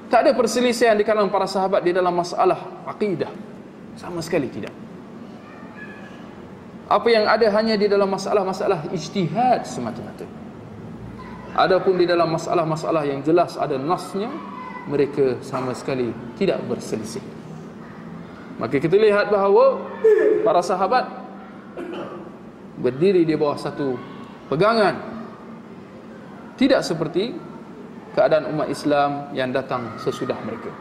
[0.07, 3.33] Tak ada perselisihan di kalangan para sahabat di dalam masalah akidah.
[3.97, 4.86] Sama sekali tidak
[6.87, 10.23] apa yang ada hanya di dalam masalah-masalah ijtihad semata-mata.
[11.57, 14.31] Adapun di dalam masalah-masalah yang jelas ada nasnya
[14.87, 17.23] mereka sama sekali tidak berselisih.
[18.57, 19.83] Maka kita lihat bahawa
[20.41, 21.05] para sahabat
[22.79, 23.99] berdiri di bawah satu
[24.47, 24.95] pegangan.
[26.57, 27.37] Tidak seperti
[28.17, 30.73] keadaan umat Islam yang datang sesudah mereka.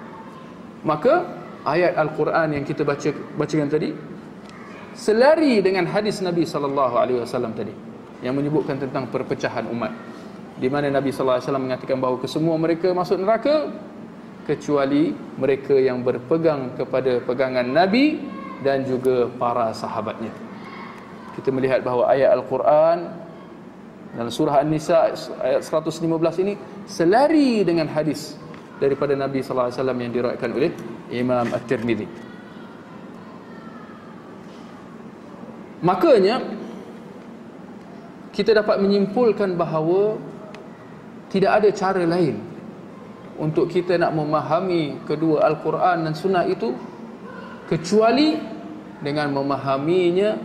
[0.86, 1.26] Maka
[1.68, 3.92] ayat Al-Quran yang kita baca bacakan tadi
[4.96, 7.72] selari dengan hadis Nabi sallallahu alaihi wasallam tadi
[8.24, 9.92] yang menyebutkan tentang perpecahan umat
[10.56, 13.76] di mana Nabi sallallahu alaihi wasallam mengatakan bahawa kesemua mereka masuk neraka
[14.48, 18.24] kecuali mereka yang berpegang kepada pegangan Nabi
[18.64, 20.32] dan juga para sahabatnya
[21.36, 22.98] kita melihat bahawa ayat Al-Quran
[24.16, 25.12] dalam surah An-Nisa
[25.44, 26.08] ayat 115
[26.40, 26.56] ini
[26.88, 28.40] selari dengan hadis
[28.80, 30.70] daripada Nabi sallallahu alaihi wasallam yang diriwayatkan oleh
[31.12, 32.25] Imam At-Tirmizi.
[35.84, 36.40] Makanya
[38.32, 40.16] kita dapat menyimpulkan bahawa
[41.32, 42.36] tidak ada cara lain
[43.36, 46.72] untuk kita nak memahami kedua Al-Quran dan Sunnah itu
[47.68, 48.36] kecuali
[49.00, 50.36] dengan memahaminya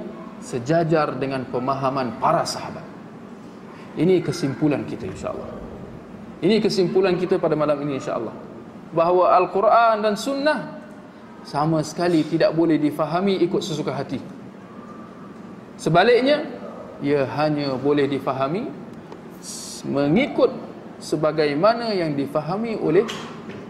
[0.43, 2.83] sejajar dengan pemahaman para sahabat.
[3.95, 5.51] Ini kesimpulan kita insya-Allah.
[6.41, 8.33] Ini kesimpulan kita pada malam ini insya-Allah.
[8.91, 10.59] Bahawa Al-Quran dan Sunnah
[11.47, 14.40] sama sekali tidak boleh difahami ikut sesuka hati.
[15.81, 16.45] Sebaliknya,
[17.01, 18.69] ia hanya boleh difahami
[19.89, 20.53] mengikut
[21.01, 23.01] sebagaimana yang difahami oleh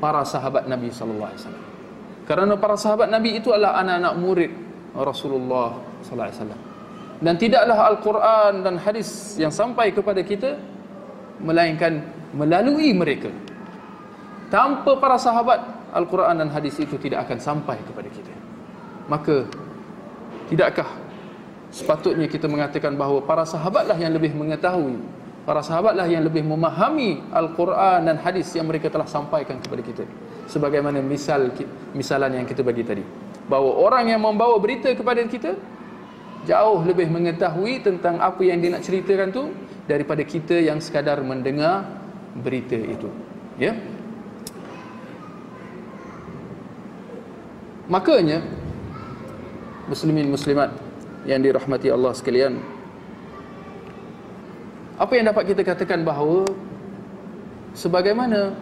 [0.04, 1.66] para sahabat Nabi sallallahu alaihi wasallam.
[2.28, 4.52] Kerana para sahabat Nabi itu adalah anak-anak murid
[4.92, 6.62] Rasulullah sallallahu alaihi wasallam.
[7.22, 10.60] Dan tidaklah Al-Quran dan hadis yang sampai kepada kita
[11.40, 12.04] melainkan
[12.36, 13.32] melalui mereka.
[14.52, 15.64] Tanpa para sahabat,
[15.96, 18.36] Al-Quran dan hadis itu tidak akan sampai kepada kita.
[19.08, 19.48] Maka
[20.52, 21.01] tidakkah
[21.72, 25.00] sepatutnya kita mengatakan bahawa para sahabatlah yang lebih mengetahui
[25.42, 30.04] para sahabatlah yang lebih memahami Al-Quran dan hadis yang mereka telah sampaikan kepada kita.
[30.46, 31.50] Sebagaimana misal
[31.98, 33.04] misalan yang kita bagi tadi.
[33.50, 35.58] Bahawa orang yang membawa berita kepada kita
[36.46, 39.50] jauh lebih mengetahui tentang apa yang dia nak ceritakan tu
[39.90, 41.90] daripada kita yang sekadar mendengar
[42.38, 43.10] berita itu.
[43.58, 43.74] Ya?
[47.90, 48.46] Makanya
[49.90, 50.72] muslimin muslimat
[51.26, 52.58] yang dirahmati Allah sekalian.
[54.98, 56.46] Apa yang dapat kita katakan bahawa
[57.74, 58.54] sebagaimana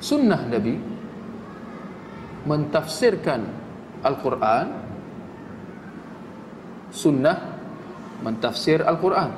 [0.00, 0.80] sunnah Nabi
[2.48, 3.44] mentafsirkan
[4.00, 4.66] Al-Quran
[6.88, 7.36] sunnah
[8.24, 9.30] mentafsir Al-Quran.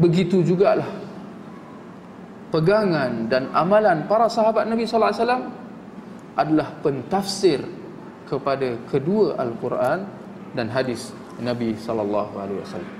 [0.00, 0.88] Begitu jugalah
[2.48, 5.44] pegangan dan amalan para sahabat Nabi sallallahu alaihi wasallam
[6.32, 7.60] adalah pentafsir
[8.32, 10.08] kepada kedua Al-Quran
[10.56, 12.94] dan hadis Nabi sallallahu alaihi wasallam.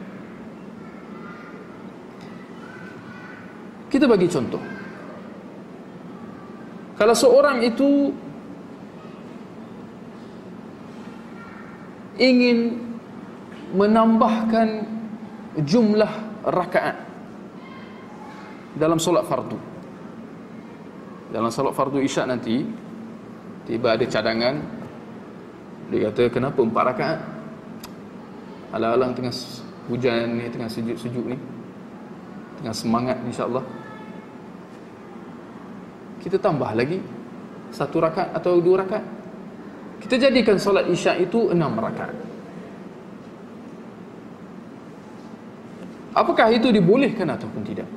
[3.89, 4.61] Kita bagi contoh.
[7.01, 8.13] Kalau seorang itu
[12.21, 12.77] ingin
[13.73, 14.85] menambahkan
[15.65, 16.13] jumlah
[16.45, 16.97] rakaat
[18.77, 19.57] dalam solat fardu.
[21.33, 22.65] Dalam solat fardu isyak nanti
[23.65, 24.82] tiba ada cadangan
[25.93, 27.21] dia kata kenapa empat rakaat
[28.73, 29.35] alang-alang tengah
[29.93, 31.37] hujan ni tengah sejuk-sejuk ni
[32.57, 33.63] tengah semangat insyaAllah
[36.25, 37.05] kita tambah lagi
[37.69, 39.23] satu rakaat atau dua rakaat
[40.03, 42.19] kita jadikan solat isyak itu enam rakaat.
[46.13, 47.89] Apakah itu dibolehkan ataupun tidak?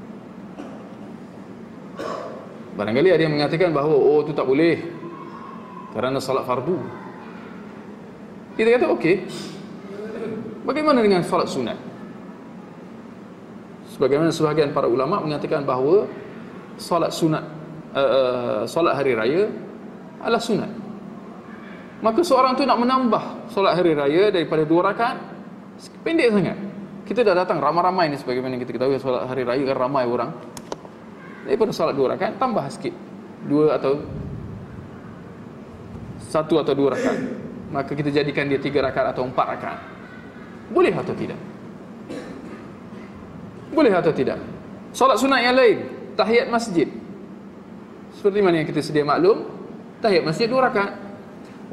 [2.77, 4.86] Barangkali ada yang mengatakan bahawa oh itu tak boleh
[5.97, 6.77] kerana solat fardu.
[8.55, 9.15] Kita kata okey.
[10.63, 11.77] Bagaimana dengan solat sunat?
[13.91, 16.07] Sebagaimana sebahagian para ulama mengatakan bahawa
[16.79, 17.43] solat sunat
[17.95, 19.51] uh, solat hari raya
[20.23, 20.71] adalah sunat.
[21.99, 25.19] Maka seorang tu nak menambah solat hari raya daripada dua rakaat
[26.03, 26.57] pendek sangat.
[27.05, 30.31] Kita dah datang ramai-ramai ni sebagaimana kita ketahui solat hari raya kan ramai orang.
[31.43, 32.95] Daripada solat dua rakaat tambah sikit.
[33.45, 33.99] Dua atau
[36.23, 39.80] satu atau dua rakaat maka kita jadikan dia tiga rakaat atau empat rakaat
[40.69, 41.39] boleh atau tidak
[43.73, 44.39] boleh atau tidak
[44.95, 45.78] solat sunat yang lain
[46.15, 46.88] tahiyat masjid
[48.15, 49.49] seperti mana yang kita sedia maklum
[49.99, 51.06] tahiyat masjid dua rakaat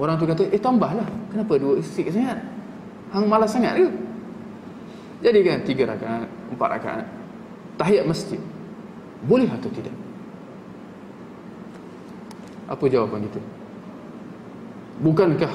[0.01, 1.05] Orang tu kata, eh tambahlah.
[1.29, 2.41] Kenapa dua sikit sangat?
[3.13, 3.89] Hang malas sangat ke?
[5.23, 7.07] Jadi kan tiga rakaat, empat rakaat.
[7.77, 8.41] Tahiyat masjid.
[9.29, 9.93] Boleh atau tidak?
[12.73, 13.41] Apa jawapan kita?
[15.05, 15.53] Bukankah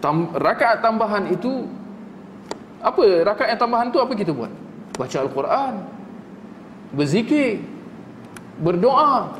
[0.00, 1.66] tam, rakaat tambahan itu
[2.80, 4.52] apa rakaat yang tambahan tu apa kita buat?
[4.96, 5.74] Baca Al-Quran,
[6.94, 7.60] berzikir,
[8.60, 9.32] berdoa.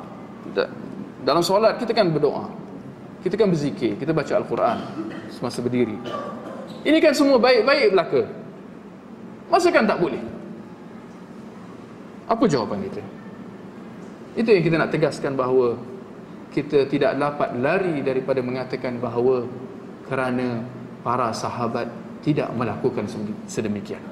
[1.27, 2.47] Dalam solat kita kan berdoa.
[3.25, 4.79] Kita kan berzikir, kita baca Al-Quran
[5.35, 5.99] semasa berdiri.
[6.87, 8.23] Ini kan semua baik-baik belaka.
[9.51, 10.23] Masa kan tak boleh?
[12.31, 13.03] Apa jawapan kita?
[14.39, 15.75] Itu yang kita nak tegaskan bahawa
[16.55, 19.47] kita tidak dapat lari daripada mengatakan bahawa
[20.07, 20.63] kerana
[21.03, 21.91] para sahabat
[22.23, 23.07] tidak melakukan
[23.47, 24.03] sedemikian.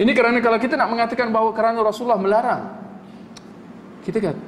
[0.00, 2.62] Ini kerana kalau kita nak mengatakan bahawa kerana Rasulullah melarang,
[4.04, 4.42] kita kata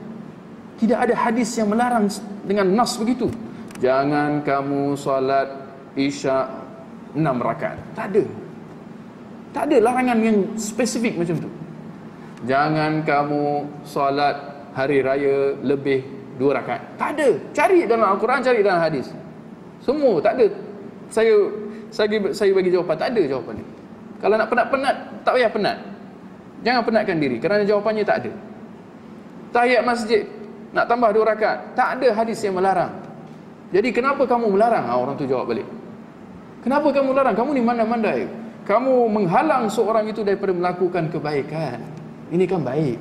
[0.82, 2.10] tidak ada hadis yang melarang
[2.42, 3.30] dengan nas begitu.
[3.78, 5.46] Jangan kamu solat
[5.94, 6.50] isyak
[7.14, 7.78] enam rakaat.
[7.94, 8.24] Tak ada.
[9.52, 11.50] Tak ada larangan yang spesifik macam tu.
[12.48, 14.36] Jangan kamu solat
[14.74, 16.02] hari raya lebih
[16.40, 16.82] dua rakaat.
[16.98, 17.28] Tak ada.
[17.52, 19.06] Cari dalam Al-Quran, cari dalam hadis.
[19.82, 20.46] Semua tak ada.
[21.12, 21.34] Saya
[21.92, 23.64] saya saya bagi jawapan tak ada jawapan ni.
[24.22, 25.76] Kalau nak penat-penat, tak payah penat.
[26.62, 28.32] Jangan penatkan diri kerana jawapannya tak ada.
[29.50, 30.22] Tahiyat masjid
[30.70, 31.74] nak tambah dua rakaat.
[31.74, 32.94] Tak ada hadis yang melarang.
[33.74, 34.84] Jadi kenapa kamu melarang?
[34.86, 35.66] Ha, orang tu jawab balik.
[36.62, 37.34] Kenapa kamu melarang?
[37.34, 38.20] Kamu ni mandai-mandai.
[38.62, 41.82] Kamu menghalang seorang itu daripada melakukan kebaikan.
[42.30, 42.96] Ini kan baik.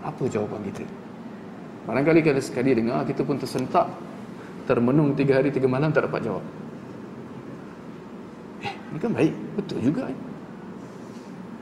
[0.00, 0.84] Apa jawapan kita?
[1.84, 3.86] Barangkali kalau sekali dengar, kita pun tersentak.
[4.68, 6.44] Termenung tiga hari, tiga malam, tak dapat jawab.
[8.60, 9.32] Eh, ini kan baik.
[9.56, 10.12] Betul juga.
[10.12, 10.18] Eh?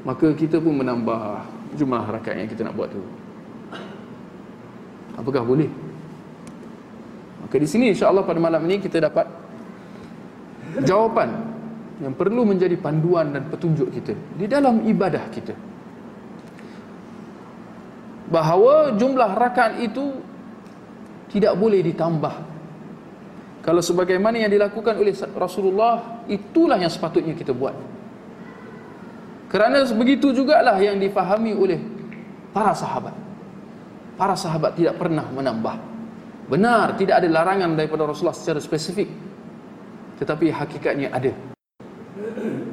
[0.03, 1.47] Maka kita pun menambah
[1.79, 3.03] jumlah rakaat yang kita nak buat tu.
[5.14, 5.71] Apakah boleh?
[7.47, 9.27] Maka di sini insya-Allah pada malam ini kita dapat
[10.83, 11.31] jawapan
[12.03, 15.55] yang perlu menjadi panduan dan petunjuk kita di dalam ibadah kita.
[18.27, 20.11] Bahawa jumlah rakaat itu
[21.31, 22.35] tidak boleh ditambah
[23.66, 27.74] Kalau sebagaimana yang dilakukan oleh Rasulullah, itulah yang sepatutnya kita buat.
[29.50, 31.83] Kerana begitu jugalah yang difahami oleh
[32.55, 33.11] para sahabat.
[34.14, 35.76] Para sahabat tidak pernah menambah.
[36.46, 39.11] Benar, tidak ada larangan daripada Rasulullah secara spesifik.
[40.22, 41.35] Tetapi hakikatnya ada.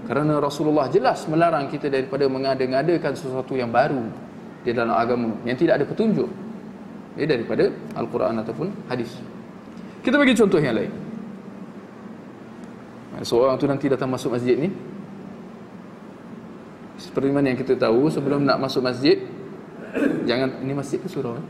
[0.06, 4.14] Kerana Rasulullah jelas melarang kita daripada mengada-ngadakan sesuatu yang baru
[4.62, 6.30] di dalam agama yang tidak ada petunjuk
[7.18, 9.33] ya, daripada Al-Quran ataupun hadis.
[10.04, 10.92] Kita bagi contoh yang lain.
[13.24, 14.68] Seorang tu nanti datang masuk masjid ni.
[17.00, 19.24] Seperti mana yang kita tahu sebelum nak masuk masjid
[20.28, 21.46] jangan ini masjid ke surau eh?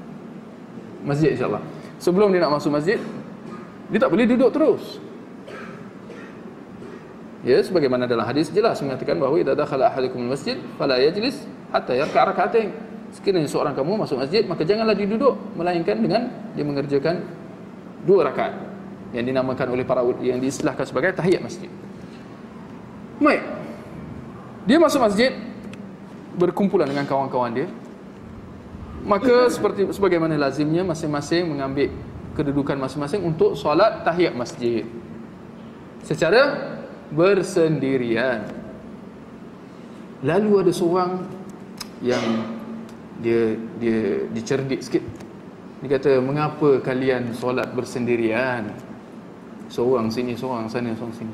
[1.02, 1.66] Masjid insya-Allah.
[1.98, 3.02] Sebelum dia nak masuk masjid
[3.90, 5.02] dia tak boleh duduk terus.
[7.44, 12.24] Ya, sebagaimana dalam hadis jelas mengatakan bahawa idza dakhala ahadukum masjid fala yajlis hatta yarka'
[12.32, 12.70] rak'atain.
[13.18, 17.26] Sekiranya seorang kamu masuk masjid maka janganlah dia duduk melainkan dengan dia mengerjakan
[18.04, 18.54] dua rakaat
[19.14, 21.70] yang dinamakan oleh para yang diistilahkan sebagai tahiyat masjid.
[23.22, 23.44] Baik.
[24.66, 25.32] Dia masuk masjid
[26.34, 27.68] berkumpulan dengan kawan-kawan dia.
[29.04, 31.92] Maka seperti sebagaimana lazimnya masing-masing mengambil
[32.34, 34.88] kedudukan masing-masing untuk solat tahiyat masjid.
[36.02, 36.74] Secara
[37.14, 38.50] bersendirian.
[40.24, 41.12] Lalu ada seorang
[42.00, 42.24] yang
[43.20, 45.04] dia dia dicerdik sikit
[45.84, 48.72] dia kata, mengapa kalian solat bersendirian?
[49.68, 51.34] Seorang sini, seorang sana, seorang sini.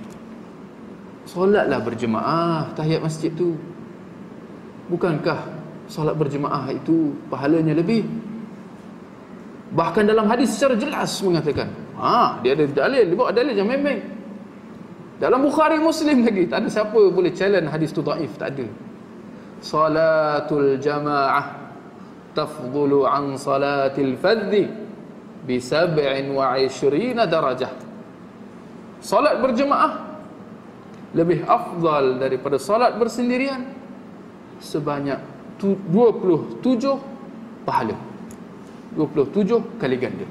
[1.29, 3.53] Solatlah berjemaah tahiyat masjid tu.
[4.89, 5.53] Bukankah
[5.85, 8.01] solat berjemaah itu pahalanya lebih?
[9.69, 11.69] Bahkan dalam hadis secara jelas mengatakan,
[12.01, 14.01] ha, dia ada dalil, dia bawa dalil yang memang.
[15.21, 18.65] Dalam Bukhari Muslim lagi, tak ada siapa boleh challenge hadis tu daif, tak ada.
[19.62, 21.58] Salatul jamaah
[23.39, 24.69] salatil fadhi
[25.43, 27.71] bi sab'in wa ishrina darajah.
[28.99, 30.19] Salat berjemaah
[31.15, 33.65] lebih afdal daripada salat bersendirian
[34.60, 35.17] sebanyak
[35.60, 36.62] 27
[37.65, 37.95] pahala.
[38.93, 40.28] 27 kali ganda.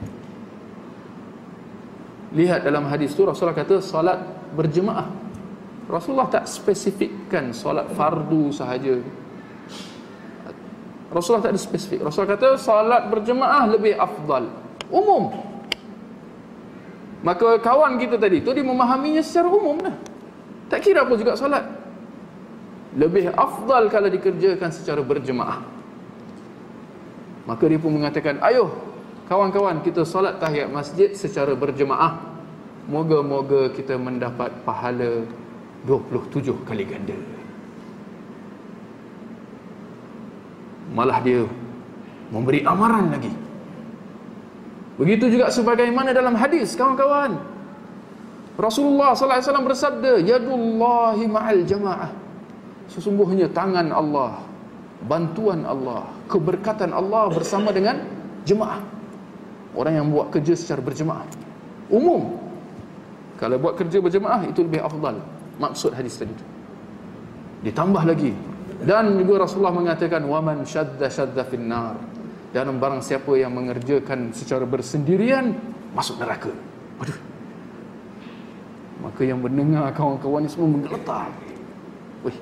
[2.37, 4.21] Lihat dalam hadis tu Rasulullah kata salat
[4.53, 5.09] berjemaah.
[5.89, 9.01] Rasulullah tak spesifikkan solat fardu sahaja
[11.09, 12.05] Rasulullah tak ada spesifik.
[12.05, 14.53] Rasulullah kata salat berjemaah lebih afdal.
[14.93, 15.33] Umum.
[17.25, 19.97] Maka kawan kita tadi tu dia memahaminya secara umum lah.
[20.69, 21.65] Tak kira apa juga salat.
[22.93, 25.65] Lebih afdal kalau dikerjakan secara berjemaah.
[27.49, 28.69] Maka dia pun mengatakan, ayo
[29.33, 32.21] kawan-kawan kita salat tahiyat masjid secara berjemaah.
[32.89, 35.25] Moga-moga kita mendapat pahala
[35.85, 37.17] 27 kali ganda.
[40.93, 41.45] Malah dia
[42.33, 43.33] memberi amaran lagi.
[44.99, 47.39] Begitu juga sebagaimana dalam hadis kawan-kawan.
[48.59, 52.11] Rasulullah sallallahu alaihi wasallam bersabda yadullahi ma'al jamaah.
[52.91, 54.43] Sesungguhnya tangan Allah
[55.07, 58.03] bantuan Allah keberkatan Allah bersama dengan
[58.43, 58.83] jemaah.
[59.79, 61.23] Orang yang buat kerja secara berjemaah.
[61.87, 62.35] Umum.
[63.39, 65.23] Kalau buat kerja berjemaah itu lebih afdal.
[65.63, 66.35] Maksud hadis tadi
[67.63, 68.35] ditambah lagi
[68.83, 71.99] dan juga Rasulullah mengatakan waman syadda syadda finnar.
[72.49, 75.53] Dan barang siapa yang mengerjakan secara bersendirian
[75.93, 76.49] masuk neraka.
[76.97, 77.19] Waduh.
[79.05, 81.29] Maka yang mendengar kawan-kawan ni semua menggeletar.
[82.25, 82.39] Wih.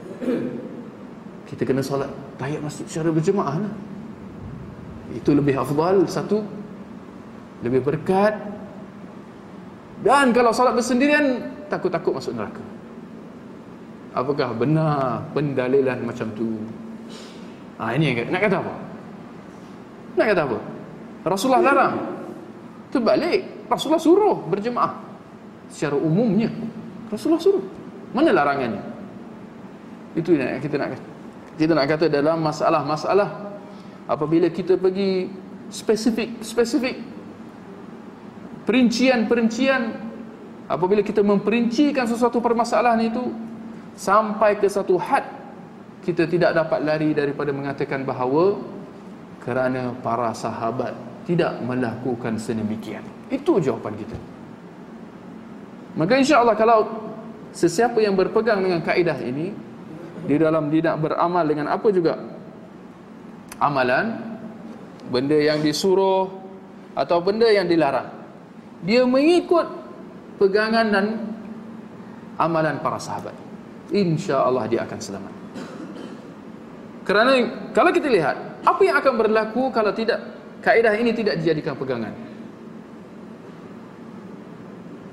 [1.51, 3.75] Kita kena solat tahiyat masjid secara berjemaah lah.
[5.15, 6.43] Itu lebih afdal satu
[7.65, 8.37] lebih berkat
[10.05, 11.41] dan kalau solat bersendirian
[11.73, 12.76] takut-takut masuk neraka.
[14.17, 16.57] Apakah benar pendalilan macam tu?
[17.77, 18.75] Ha, ini yang nak kata apa?
[20.17, 20.59] Nak kata apa?
[21.29, 21.95] Rasulullah larang.
[22.89, 23.69] Terbalik.
[23.69, 24.97] Rasulullah suruh berjemaah.
[25.69, 26.49] Secara umumnya.
[27.13, 27.61] Rasulullah suruh.
[28.17, 28.81] Mana larangannya?
[30.17, 31.07] Itu yang kita nak kata.
[31.61, 33.29] Kita nak kata dalam masalah-masalah
[34.09, 35.29] apabila kita pergi
[35.69, 36.97] spesifik, spesifik
[38.65, 39.93] perincian-perincian
[40.67, 43.46] apabila kita memperincikan sesuatu permasalahan itu
[43.97, 45.25] sampai ke satu had
[46.05, 48.61] kita tidak dapat lari daripada mengatakan bahawa
[49.43, 50.95] kerana para sahabat
[51.27, 54.19] tidak melakukan sedemikian itu jawapan kita.
[55.97, 56.79] Maka insya-Allah kalau
[57.51, 59.51] sesiapa yang berpegang dengan kaedah ini
[60.29, 62.21] di dalam dia nak beramal dengan apa juga
[63.57, 64.15] amalan
[65.09, 66.29] benda yang disuruh
[66.93, 68.13] atau benda yang dilarang
[68.85, 69.67] dia mengikut
[70.37, 71.07] pegangan dan
[72.37, 73.46] amalan para sahabat
[73.95, 75.35] insya Allah dia akan selamat.
[77.07, 77.33] Kerana
[77.71, 78.35] kalau kita lihat,
[78.67, 80.19] apa yang akan berlaku kalau tidak
[80.59, 82.11] kaedah ini tidak dijadikan pegangan?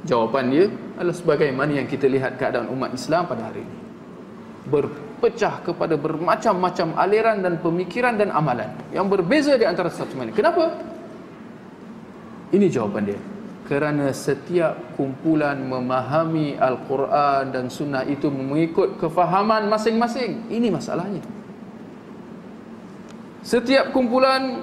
[0.04, 0.66] Jawapan dia
[0.98, 3.78] adalah sebagaimana yang kita lihat keadaan umat Islam pada hari ini.
[4.68, 10.34] Berpecah kepada bermacam-macam aliran dan pemikiran dan amalan yang berbeza di antara satu lain.
[10.34, 10.74] Kenapa?
[12.52, 13.20] Ini jawapan dia.
[13.74, 20.46] Kerana setiap kumpulan memahami Al-Quran dan Sunnah itu mengikut kefahaman masing-masing.
[20.46, 21.26] Ini masalahnya.
[23.42, 24.62] Setiap kumpulan,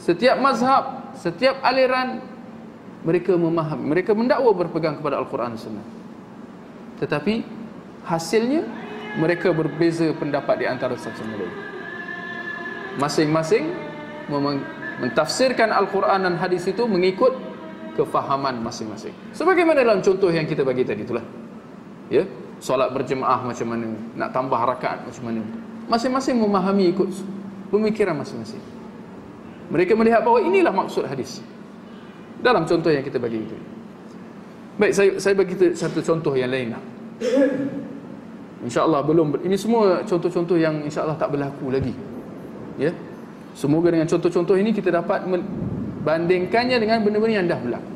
[0.00, 2.24] setiap mazhab, setiap aliran
[3.04, 5.86] mereka memahami, mereka mendakwa berpegang kepada Al-Quran dan Sunnah.
[6.96, 7.44] Tetapi
[8.08, 8.64] hasilnya
[9.20, 11.52] mereka berbeza pendapat di antara satu sama lain.
[12.96, 13.68] Masing-masing
[15.04, 17.45] mentafsirkan Al-Quran dan hadis itu mengikut
[17.96, 19.16] kefahaman masing-masing.
[19.32, 21.24] Sebagaimana dalam contoh yang kita bagi tadi itulah.
[22.12, 22.28] Ya,
[22.60, 25.40] solat berjemaah macam mana, nak tambah rakaat macam mana.
[25.88, 27.08] Masing-masing memahami ikut
[27.72, 28.60] pemikiran masing-masing.
[29.72, 31.42] Mereka melihat bahawa inilah maksud hadis
[32.38, 33.56] dalam contoh yang kita bagi itu.
[34.76, 36.82] Baik, saya saya bagi satu contoh yang lain lah.
[38.64, 41.92] InsyaAllah belum Ini semua contoh-contoh yang insyaAllah tak berlaku lagi
[42.76, 42.92] Ya
[43.56, 45.24] Semoga dengan contoh-contoh ini kita dapat
[46.06, 47.92] Bandingkannya dengan benda-benda yang dah berlaku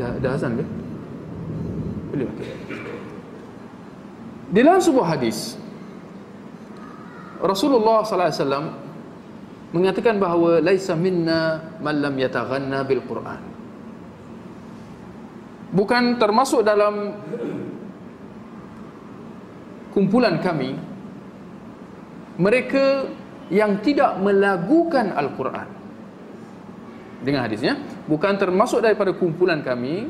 [0.00, 0.64] Dah, dah azan ke?
[2.14, 2.48] Boleh okay.
[4.48, 5.60] Di dalam sebuah hadis
[7.38, 8.72] Rasulullah SAW
[9.76, 13.42] mengatakan bahawa laisa minna man lam yataghanna bil Quran.
[15.68, 17.12] Bukan termasuk dalam
[19.92, 20.72] kumpulan kami
[22.40, 23.12] mereka
[23.52, 25.77] yang tidak melagukan Al-Quran.
[27.18, 27.74] Dengan hadisnya,
[28.06, 30.06] bukan termasuk daripada kumpulan kami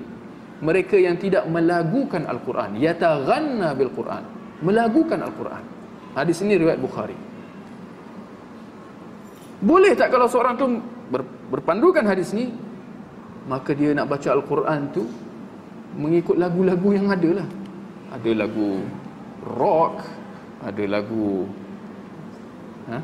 [0.61, 4.23] mereka yang tidak melagukan Al-Quran, yataghanna bil Quran,
[4.61, 5.63] melagukan Al-Quran.
[6.13, 7.17] Hadis ini riwayat Bukhari.
[9.59, 10.67] Boleh tak kalau seorang tu
[11.11, 12.53] ber, berpandukan hadis ni
[13.49, 15.03] maka dia nak baca al-Quran tu
[15.99, 17.49] mengikut lagu-lagu yang ada lah.
[18.13, 18.85] Ada lagu
[19.43, 20.05] rock,
[20.63, 21.49] ada lagu
[22.93, 23.01] ha?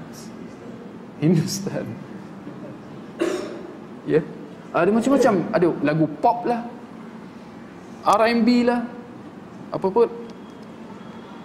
[1.18, 2.13] Hindustan.
[4.04, 4.20] Ya.
[4.74, 6.66] Ada macam-macam, ada lagu pop lah.
[8.04, 8.84] R&B lah.
[9.72, 10.08] Apa pun.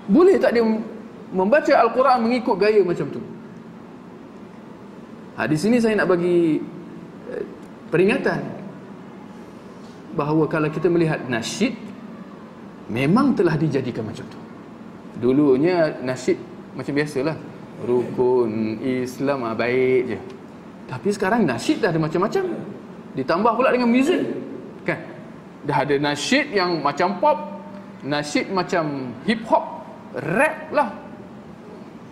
[0.10, 0.66] Boleh tak dia
[1.30, 3.22] membaca al-Quran mengikut gaya macam tu?
[5.38, 6.60] Ha, di sini saya nak bagi
[7.32, 7.45] eh,
[7.93, 8.41] peringatan
[10.18, 11.78] bahawa kalau kita melihat nasyid
[12.89, 14.39] memang telah dijadikan macam tu.
[15.22, 16.41] Dulunya nasyid
[16.74, 17.38] macam biasalah.
[17.80, 20.20] Rukun Islam ah, baik je.
[20.89, 22.43] Tapi sekarang nasyid dah ada macam-macam.
[23.13, 24.25] Ditambah pula dengan muzik.
[24.83, 24.99] Kan?
[25.69, 27.37] Dah ada nasyid yang macam pop,
[28.01, 29.85] nasyid macam hip hop,
[30.17, 30.89] rap lah.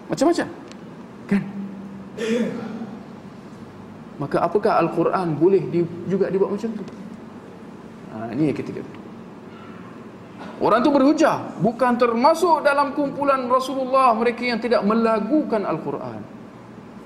[0.08, 0.48] Macam-macam.
[1.26, 1.44] Kan?
[4.18, 6.84] maka apakah Al-Quran boleh di, juga dibuat macam tu
[8.14, 8.82] ha, ini yang ketiga
[10.58, 16.20] orang tu berhujah bukan termasuk dalam kumpulan Rasulullah mereka yang tidak melagukan Al-Quran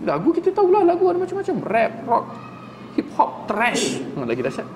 [0.05, 1.55] lagu kita tahulah lagu ada macam-macam.
[1.65, 2.25] Rap, rock,
[2.97, 4.67] hip hop, trash hmm, lagi dahsyat.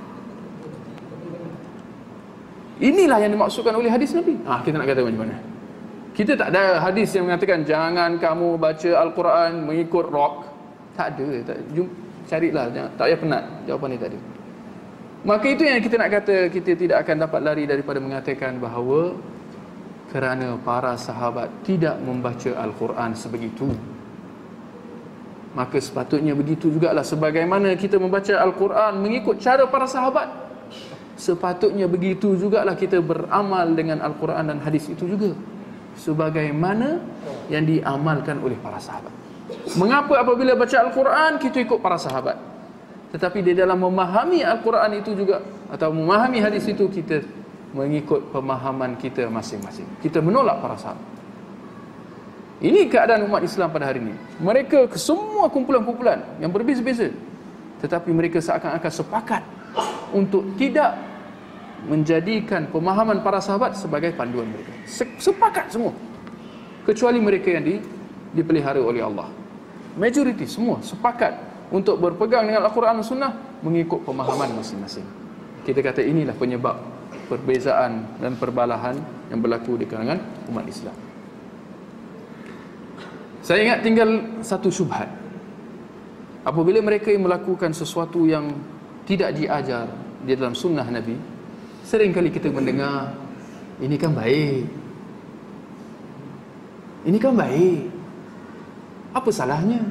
[2.75, 4.35] Inilah yang dimaksudkan oleh hadis Nabi.
[4.43, 5.37] Ah kita nak kata macam mana?
[6.15, 10.47] Kita tak ada hadis yang mengatakan jangan kamu baca Al-Quran mengikut rock.
[10.95, 11.57] Tak ada tak,
[12.27, 13.43] carilah tak payah penat.
[13.67, 14.19] Jawapan ni tadi
[15.25, 19.17] maka itu yang kita nak kata kita tidak akan dapat lari daripada mengatakan bahawa
[20.13, 23.73] kerana para sahabat tidak membaca Al-Quran sebegitu
[25.55, 30.27] maka sepatutnya begitu jugalah sebagaimana kita membaca Al-Quran mengikut cara para sahabat
[31.15, 35.31] sepatutnya begitu jugalah kita beramal dengan Al-Quran dan hadis itu juga
[35.95, 36.99] sebagaimana
[37.47, 39.25] yang diamalkan oleh para sahabat
[39.77, 42.37] Mengapa apabila baca Al-Quran kita ikut para sahabat?
[43.13, 47.21] Tetapi di dalam memahami Al-Quran itu juga atau memahami hadis itu kita
[47.73, 49.85] mengikut pemahaman kita masing-masing.
[50.01, 51.05] Kita menolak para sahabat.
[52.63, 54.15] Ini keadaan umat Islam pada hari ini.
[54.39, 57.11] Mereka semua kumpulan-kumpulan yang berbeza-beza.
[57.83, 59.43] Tetapi mereka seakan-akan sepakat
[60.15, 60.95] untuk tidak
[61.85, 64.71] menjadikan pemahaman para sahabat sebagai panduan mereka.
[65.19, 65.91] Sepakat semua.
[66.87, 67.75] Kecuali mereka yang di
[68.31, 69.27] dipelihara oleh Allah.
[69.95, 71.35] Majoriti semua sepakat
[71.71, 73.31] untuk berpegang dengan Al-Quran dan Sunnah
[73.63, 75.07] mengikut pemahaman masing-masing.
[75.63, 76.77] Kita kata inilah penyebab
[77.31, 78.99] perbezaan dan perbalahan
[79.31, 80.19] yang berlaku di kalangan
[80.51, 81.14] umat Islam.
[83.45, 85.05] Saya ingat tinggal satu syubhat.
[86.41, 88.49] Apabila mereka yang melakukan sesuatu yang
[89.05, 89.85] tidak diajar
[90.25, 91.13] di dalam sunnah Nabi,
[91.85, 93.13] seringkali kita mendengar,
[93.77, 94.65] ini kan baik.
[97.05, 97.81] Ini kan baik.
[99.13, 99.85] Apa salahnya?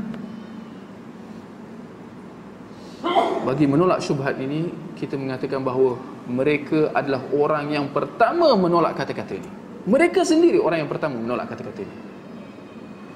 [3.46, 5.94] Bagi menolak syubhat ini, kita mengatakan bahawa
[6.26, 9.50] mereka adalah orang yang pertama menolak kata-kata ini.
[9.86, 12.13] Mereka sendiri orang yang pertama menolak kata-kata ini.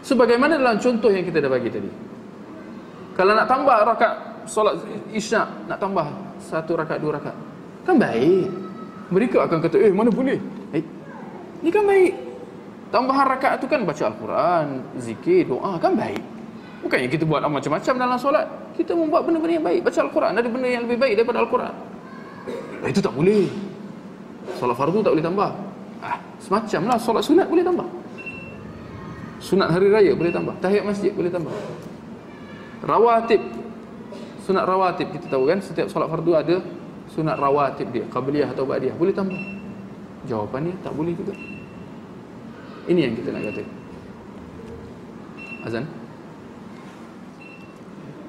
[0.08, 1.90] Sebagaimana dalam contoh yang kita dah bagi tadi.
[3.12, 4.16] Kalau nak tambah rakaat
[4.48, 4.80] solat
[5.12, 6.08] isyak, nak tambah
[6.40, 7.36] satu rakaat dua rakaat.
[7.84, 8.48] Kan baik.
[9.12, 10.40] Mereka akan kata, "Eh, mana boleh?"
[10.72, 10.80] Eh,
[11.60, 12.12] ini kan baik.
[12.88, 16.24] Tambahan rakaat tu kan baca Al-Quran, zikir, doa, kan baik.
[16.80, 18.48] Bukannya kita buat macam-macam dalam solat.
[18.80, 19.80] Kita membuat benda-benda yang baik.
[19.84, 21.74] Baca Al-Quran, ada benda yang lebih baik daripada Al-Quran.
[22.80, 23.44] Eh, itu tak boleh.
[24.56, 25.50] Solat fardu tak boleh tambah.
[26.00, 27.97] Ah, semacam lah solat sunat boleh tambah.
[29.38, 30.54] Sunat hari raya boleh tambah.
[30.58, 31.54] Tahiyat masjid boleh tambah.
[32.82, 33.42] Rawatib.
[34.42, 36.56] Sunat rawatib kita tahu kan setiap solat fardu ada
[37.12, 38.94] sunat rawatib dia, qabliyah atau ba'diyah.
[38.98, 39.38] Boleh tambah.
[40.26, 41.32] Jawapannya tak boleh juga.
[42.88, 43.62] Ini yang kita nak kata.
[45.66, 45.84] Azan.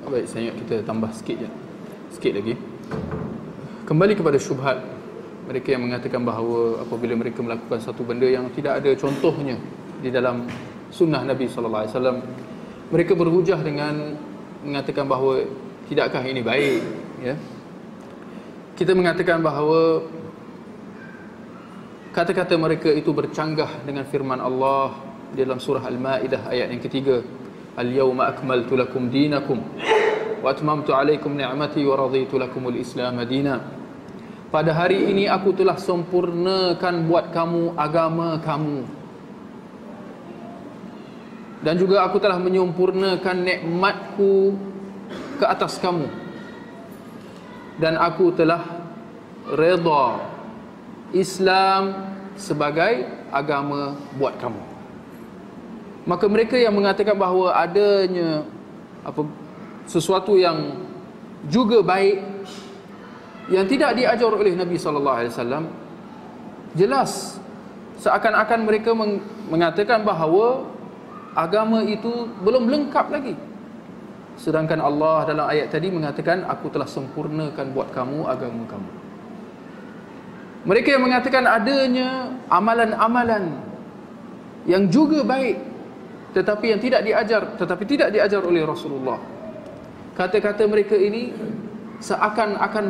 [0.10, 1.50] Baik, saya ingat kita tambah sikit je.
[2.10, 2.58] Sikit lagi
[3.90, 4.78] kembali kepada syubhat
[5.50, 9.58] mereka yang mengatakan bahawa apabila mereka melakukan satu benda yang tidak ada contohnya
[9.98, 10.46] di dalam
[10.90, 12.18] sunnah Nabi sallallahu alaihi wasallam
[12.90, 14.18] mereka berhujah dengan
[14.66, 15.46] mengatakan bahawa
[15.88, 16.82] tidakkah ini baik
[17.24, 17.36] ya.
[18.76, 20.08] Kita mengatakan bahawa
[22.16, 24.96] kata-kata mereka itu bercanggah dengan firman Allah
[25.36, 27.22] dalam surah Al-Maidah ayat yang ketiga.
[27.80, 29.62] Al-yawma akmaltu lakum dinakum
[30.40, 33.60] wa atmamtu alaikum ni'mati wa raditu lakumul Islam madina
[34.50, 38.99] pada hari ini aku telah sempurnakan buat kamu agama kamu
[41.60, 44.56] dan juga aku telah menyempurnakan nikmatku
[45.40, 46.08] ke atas kamu.
[47.80, 48.64] Dan aku telah
[49.56, 50.20] redha
[51.16, 54.62] Islam sebagai agama buat kamu.
[56.08, 58.48] Maka mereka yang mengatakan bahawa adanya
[59.04, 59.24] apa
[59.88, 60.80] sesuatu yang
[61.48, 62.20] juga baik
[63.50, 65.66] yang tidak diajar oleh Nabi sallallahu alaihi wasallam
[66.78, 67.40] jelas
[67.98, 68.92] seakan-akan mereka
[69.50, 70.68] mengatakan bahawa
[71.36, 73.36] agama itu belum lengkap lagi.
[74.40, 78.92] Sedangkan Allah dalam ayat tadi mengatakan aku telah sempurnakan buat kamu agama kamu.
[80.64, 83.64] Mereka yang mengatakan adanya amalan-amalan
[84.64, 85.60] yang juga baik
[86.36, 89.20] tetapi yang tidak diajar tetapi tidak diajar oleh Rasulullah.
[90.16, 91.32] Kata-kata mereka ini
[92.00, 92.84] seakan-akan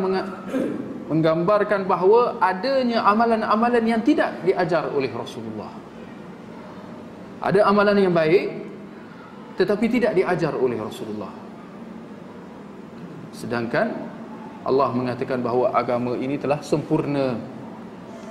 [1.10, 5.89] menggambarkan bahawa adanya amalan-amalan yang tidak diajar oleh Rasulullah.
[7.40, 8.68] Ada amalan yang baik
[9.60, 11.32] tetapi tidak diajar oleh Rasulullah.
[13.36, 13.92] Sedangkan
[14.64, 17.36] Allah mengatakan bahawa agama ini telah sempurna.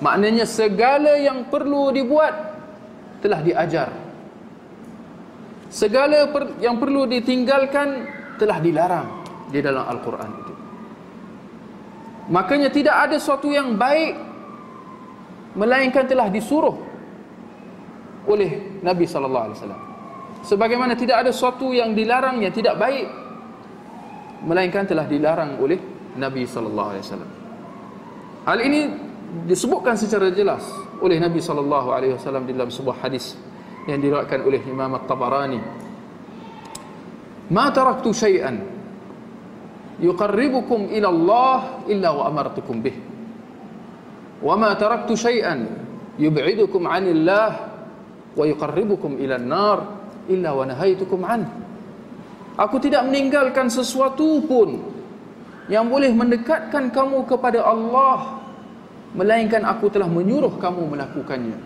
[0.01, 2.33] Maknanya segala yang perlu dibuat
[3.21, 3.93] telah diajar.
[5.69, 6.33] Segala
[6.65, 8.09] yang perlu ditinggalkan
[8.41, 9.09] telah dilarang
[9.53, 10.55] di dalam Al-Quran itu.
[12.29, 14.17] Makanya tidak ada sesuatu yang baik
[15.57, 16.88] melainkan telah disuruh
[18.29, 19.83] oleh Nabi sallallahu alaihi wasallam.
[20.45, 23.09] Sebagaimana tidak ada sesuatu yang dilarang yang tidak baik
[24.47, 25.81] melainkan telah dilarang oleh
[26.15, 27.31] Nabi sallallahu alaihi wasallam.
[28.47, 28.81] Hal ini
[29.45, 30.65] disebutkan secara jelas
[31.03, 33.35] oleh Nabi sallallahu alaihi wasallam dalam sebuah hadis
[33.91, 35.61] yang diriwayatkan oleh Imam At-Tabarani.
[37.49, 38.57] Ma taraktu syai'an
[39.99, 41.59] yuqarribukum ila Allah
[41.91, 42.97] illa wa amartukum bih
[44.39, 45.67] wa ma taraktu syai'an
[46.21, 47.78] yub'idukum 'anillah
[48.39, 49.79] wa yuqarribukum ila an-nar
[50.31, 51.43] illa wa nahaitukum 'an.
[52.55, 54.79] Aku tidak meninggalkan sesuatu pun
[55.67, 58.39] yang boleh mendekatkan kamu kepada Allah
[59.19, 61.59] melainkan aku telah menyuruh kamu melakukannya.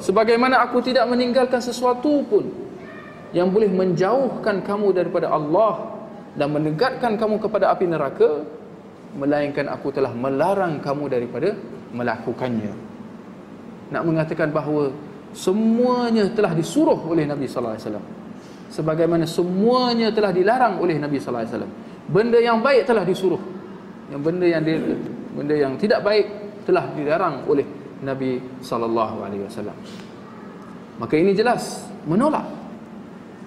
[0.00, 2.48] Sebagaimana aku tidak meninggalkan sesuatu pun
[3.36, 5.92] yang boleh menjauhkan kamu daripada Allah
[6.36, 8.44] dan mendekatkan kamu kepada api neraka
[9.16, 11.52] melainkan aku telah melarang kamu daripada
[11.92, 12.91] melakukannya
[13.92, 14.88] nak mengatakan bahawa
[15.36, 18.06] semuanya telah disuruh oleh Nabi sallallahu alaihi wasallam.
[18.72, 21.72] Sebagaimana semuanya telah dilarang oleh Nabi sallallahu alaihi wasallam.
[22.08, 23.40] Benda yang baik telah disuruh.
[24.08, 24.72] Yang benda yang di,
[25.36, 26.26] benda yang tidak baik
[26.64, 27.64] telah dilarang oleh
[28.00, 29.76] Nabi sallallahu alaihi wasallam.
[30.96, 32.44] Maka ini jelas menolak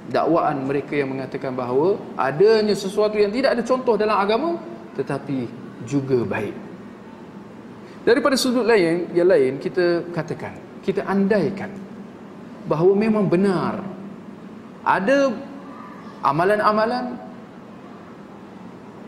[0.09, 4.61] dakwaan mereka yang mengatakan bahawa adanya sesuatu yang tidak ada contoh dalam agama
[4.93, 5.49] tetapi
[5.85, 6.64] juga baik.
[8.05, 10.53] Daripada sudut lain yang lain kita katakan,
[10.85, 11.73] kita andaikan
[12.69, 13.81] bahawa memang benar
[14.85, 15.33] ada
[16.21, 17.17] amalan-amalan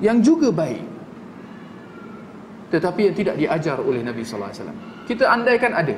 [0.01, 0.81] yang juga baik
[2.73, 4.79] tetapi yang tidak diajar oleh Nabi sallallahu alaihi wasallam.
[5.07, 5.95] Kita andaikan ada.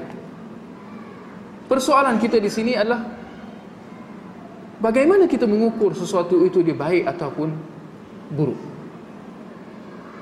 [1.65, 3.01] Persoalan kita di sini adalah
[4.79, 7.51] Bagaimana kita mengukur sesuatu itu dia baik ataupun
[8.31, 8.55] buruk?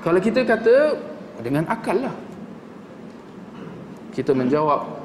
[0.02, 0.98] Kalau kita kata
[1.38, 2.27] Dengan akal lah.
[4.18, 4.98] Kita menjawab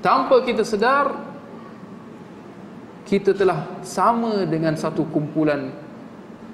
[0.00, 1.12] tanpa kita sedar
[3.04, 5.68] kita telah sama dengan satu kumpulan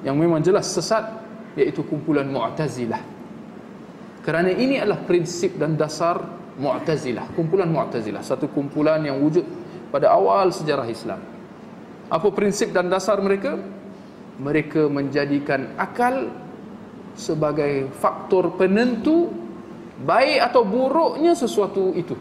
[0.02, 1.06] yang memang jelas sesat
[1.54, 2.98] iaitu kumpulan Mu'tazilah.
[4.26, 6.18] Kerana ini adalah prinsip dan dasar
[6.58, 9.46] Mu'tazilah, kumpulan Mu'tazilah, satu kumpulan yang wujud
[9.94, 11.22] pada awal sejarah Islam.
[12.10, 13.54] Apa prinsip dan dasar mereka?
[14.42, 16.26] Mereka menjadikan akal
[17.14, 19.37] sebagai faktor penentu
[20.02, 22.14] baik atau buruknya sesuatu itu.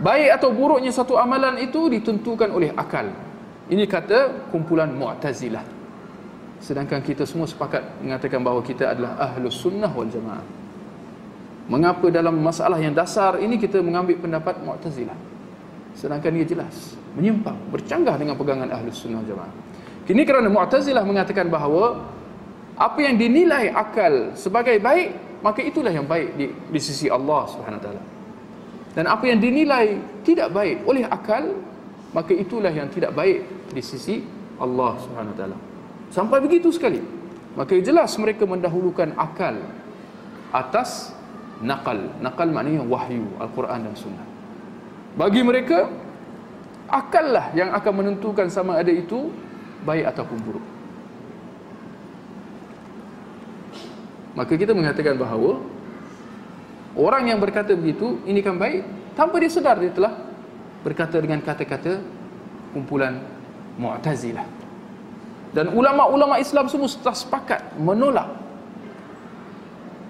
[0.00, 3.12] Baik atau buruknya satu amalan itu ditentukan oleh akal.
[3.68, 5.62] Ini kata kumpulan Mu'tazilah.
[6.60, 10.44] Sedangkan kita semua sepakat mengatakan bahawa kita adalah Ahlus Sunnah wal Jamaah.
[11.70, 15.14] Mengapa dalam masalah yang dasar ini kita mengambil pendapat Mu'tazilah?
[15.92, 19.52] Sedangkan ia jelas menyimpang, bercanggah dengan pegangan Ahlus Sunnah wal Jamaah.
[20.08, 22.08] Kini kerana Mu'tazilah mengatakan bahawa
[22.80, 27.82] apa yang dinilai akal sebagai baik, maka itulah yang baik di, di sisi Allah Subhanahu
[27.82, 28.02] Taala.
[28.90, 31.54] Dan apa yang dinilai tidak baik oleh akal,
[32.10, 34.18] maka itulah yang tidak baik di sisi
[34.58, 35.56] Allah Subhanahu taala.
[36.10, 36.98] Sampai begitu sekali.
[37.54, 39.58] Maka jelas mereka mendahulukan akal
[40.50, 41.14] atas
[41.62, 41.98] nakal.
[42.18, 44.26] Nakal maknanya wahyu Al-Quran dan Sunnah.
[45.14, 45.90] Bagi mereka
[46.90, 49.30] akallah yang akan menentukan sama ada itu
[49.86, 50.66] baik ataupun buruk.
[54.38, 55.58] Maka kita mengatakan bahawa
[56.98, 58.82] Orang yang berkata begitu, ini kan baik,
[59.14, 60.10] tanpa dia sedar dia telah
[60.82, 62.02] berkata dengan kata-kata
[62.74, 63.22] kumpulan
[63.78, 64.42] Mu'tazilah.
[65.54, 68.26] Dan ulama-ulama Islam semua telah sepakat menolak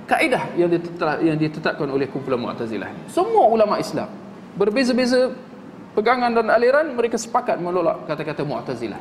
[0.08, 2.88] kaedah yang ditetap, yang ditetapkan oleh kumpulan Mu'tazilah.
[3.12, 4.08] Semua ulama Islam
[4.56, 5.36] berbeza-beza
[5.92, 9.00] pegangan dan aliran mereka sepakat menolak kata-kata Mu'tazilah.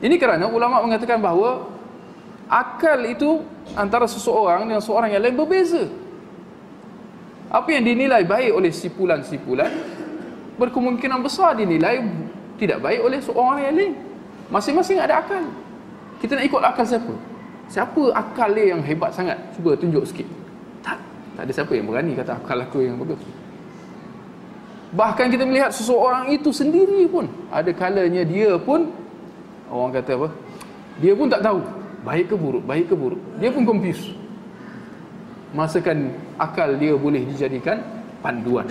[0.00, 1.68] Ini kerana ulama mengatakan bahawa
[2.48, 3.44] akal itu
[3.76, 5.84] antara seseorang dengan seorang yang lain berbeza.
[7.48, 9.72] Apa yang dinilai baik oleh sipulan-sipulan
[10.60, 12.02] berkemungkinan besar dinilai
[12.60, 13.92] tidak baik oleh seorang yang lain.
[14.48, 15.44] Masing-masing ada akal.
[16.18, 17.14] Kita nak ikut akal siapa?
[17.68, 19.36] Siapa akal dia yang hebat sangat?
[19.54, 20.26] Cuba tunjuk sikit.
[20.80, 20.98] Tak.
[21.36, 23.20] Tak ada siapa yang berani kata akal aku yang bagus.
[24.88, 28.88] Bahkan kita melihat seseorang itu sendiri pun ada kalanya dia pun
[29.68, 30.28] orang kata apa?
[30.98, 31.60] Dia pun tak tahu
[32.08, 33.20] baik ke buruk, baik ke buruk.
[33.36, 34.16] Dia pun confused.
[35.52, 37.84] Masakan akal dia boleh dijadikan
[38.24, 38.64] panduan.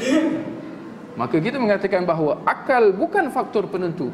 [1.13, 4.09] Maka kita mengatakan bahawa akal bukan faktor penentu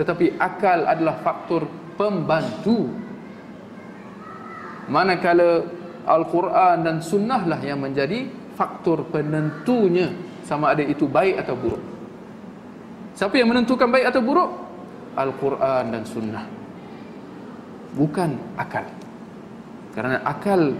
[0.00, 1.68] tetapi akal adalah faktor
[2.00, 2.88] pembantu.
[4.88, 5.60] Manakala
[6.08, 8.24] Al-Quran dan Sunnah lah yang menjadi
[8.56, 10.08] faktor penentunya
[10.48, 11.82] sama ada itu baik atau buruk.
[13.12, 14.50] Siapa yang menentukan baik atau buruk?
[15.20, 16.59] Al-Quran dan Sunnah
[17.94, 18.86] bukan akal.
[19.94, 20.74] Kerana akal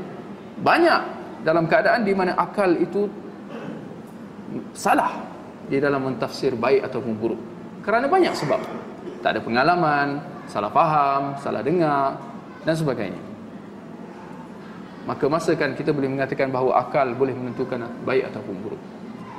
[0.60, 1.00] banyak
[1.42, 3.10] dalam keadaan di mana akal itu
[4.74, 5.26] salah.
[5.70, 7.40] Di dalam mentafsir baik ataupun buruk.
[7.86, 8.60] Kerana banyak sebab.
[9.22, 10.18] Tak ada pengalaman
[10.50, 12.18] salah faham salah dengar
[12.66, 13.22] dan sebagainya.
[15.06, 18.82] Maka masakan kita boleh mengatakan bahawa akal boleh menentukan baik ataupun buruk.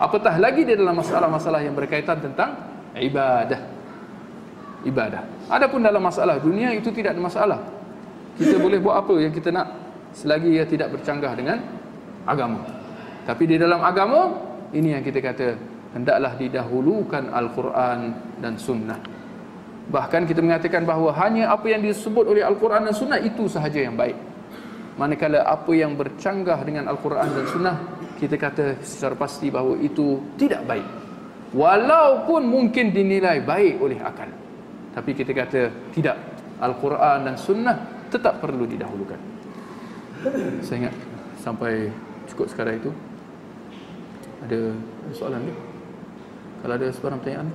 [0.01, 2.57] Apatah lagi di dalam masalah-masalah yang berkaitan tentang
[2.97, 3.70] ibadah
[4.87, 7.59] ibadah adapun dalam masalah dunia itu tidak ada masalah
[8.39, 9.67] kita boleh buat apa yang kita nak
[10.15, 11.57] selagi ia tidak bercanggah dengan
[12.27, 12.63] agama.
[13.27, 14.33] Tapi di dalam agama
[14.71, 15.47] ini yang kita kata
[15.93, 17.99] hendaklah didahulukan Al-Quran
[18.39, 18.99] dan Sunnah.
[19.91, 23.99] Bahkan kita mengatakan bahawa hanya apa yang disebut oleh Al-Quran dan Sunnah itu sahaja yang
[23.99, 24.15] baik.
[24.95, 27.75] Manakala apa yang bercanggah dengan Al-Quran dan Sunnah
[28.17, 30.87] kita kata secara pasti bahawa itu tidak baik.
[31.51, 34.40] Walaupun mungkin dinilai baik oleh akal.
[34.91, 36.17] Tapi kita kata tidak.
[36.61, 39.31] Al-Quran dan Sunnah tetap perlu didahulukan
[40.61, 40.95] saya ingat
[41.41, 41.89] sampai
[42.29, 42.91] cukup sekarang itu
[44.45, 44.59] ada
[45.17, 45.53] soalan ni
[46.61, 47.49] kalau ada sebarang pertanyaan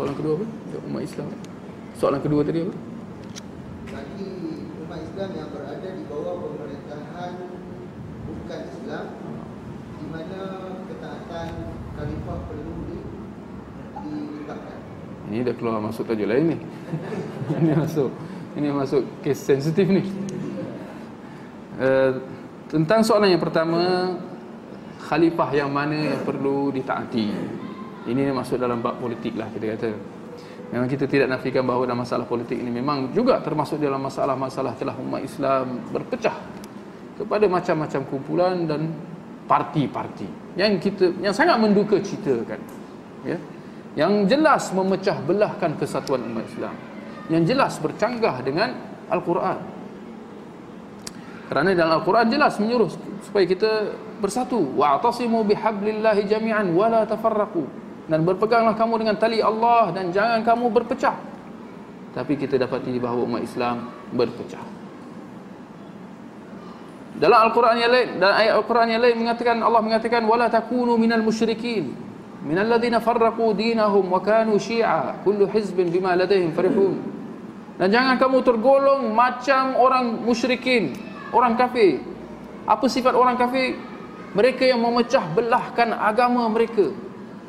[0.00, 0.46] soalan kedua apa?
[0.88, 1.28] Umat Islam.
[1.98, 2.74] Soalan kedua tadi apa?
[3.90, 4.30] Bagi
[4.86, 7.32] umat Islam yang berada di bawah pemerintahan
[8.22, 9.06] bukan Islam
[9.98, 10.40] di mana
[10.86, 11.48] ketaatan
[11.98, 14.78] khalifah perlu ditetapkan.
[15.26, 16.58] Ini dah keluar masuk tajuk lain ni.
[17.66, 18.14] ini masuk
[18.54, 20.06] ini masuk kes sensitif ni.
[21.82, 22.14] Uh,
[22.70, 24.14] tentang soalan yang pertama
[25.02, 27.26] khalifah yang mana yang perlu ditaati.
[28.06, 30.19] Ini masuk dalam bab politik lah kita kata.
[30.70, 34.94] Memang kita tidak nafikan bahawa dalam masalah politik ini memang juga termasuk dalam masalah-masalah telah
[35.02, 36.36] umat Islam berpecah
[37.18, 38.94] kepada macam-macam kumpulan dan
[39.50, 40.30] parti-parti.
[40.54, 42.62] Yang kita yang sangat menduka citakan
[43.26, 43.38] ya.
[43.98, 46.74] Yang jelas memecah belahkan kesatuan umat Islam.
[47.26, 48.70] Yang jelas bercanggah dengan
[49.10, 49.58] Al-Quran.
[51.50, 52.86] Kerana dalam Al-Quran jelas menyuruh
[53.26, 53.90] supaya kita
[54.22, 54.62] bersatu.
[54.78, 61.14] Wa'tasimu bihablillahi jami'an wala tafarraqu dan berpeganglah kamu dengan tali Allah dan jangan kamu berpecah.
[62.10, 64.66] Tapi kita dapati bahawa umat Islam berpecah.
[67.22, 71.22] Dalam Al-Quran yang lain dalam ayat Al-Quran yang lain mengatakan Allah mengatakan wala takunu minal
[71.22, 71.94] musyrikin.
[72.42, 76.98] Minal ladzina farraqu dinahum wa kanu syi'a kullu hizbin bima ladaihim farihun.
[77.78, 80.98] Dan jangan kamu tergolong macam orang musyrikin
[81.30, 82.02] orang kafir.
[82.66, 83.78] Apa sifat orang kafir?
[84.34, 86.90] Mereka yang memecah belahkan agama mereka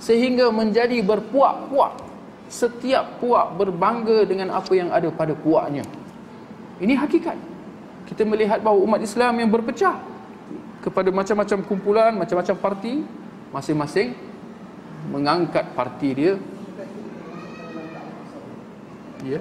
[0.02, 2.10] sehingga menjadi berpuak-puak.
[2.52, 5.88] Setiap puak berbangga dengan apa yang ada pada puaknya.
[6.84, 7.38] Ini hakikat.
[8.10, 9.96] Kita melihat bahawa umat Islam yang berpecah
[10.82, 13.06] kepada macam-macam kumpulan macam-macam parti
[13.54, 14.18] masing-masing
[15.14, 16.34] mengangkat parti dia.
[19.22, 19.40] Ya.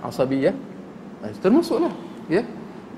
[0.00, 0.52] Asabi ya?
[1.44, 2.42] Termasuklah ya?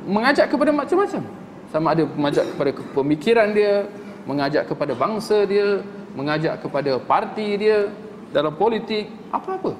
[0.08, 1.22] Mengajak kepada macam-macam.
[1.68, 3.84] Sama ada mengajak kepada pemikiran dia
[4.24, 5.84] mengajak kepada bangsa dia
[6.16, 7.92] mengajak kepada parti dia
[8.32, 9.72] dalam politik apa-apa.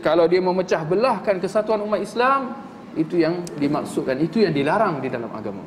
[0.00, 2.56] Kalau dia memecah belahkan kesatuan umat Islam
[2.96, 5.64] itu yang dimaksudkan itu yang dilarang di dalam agama.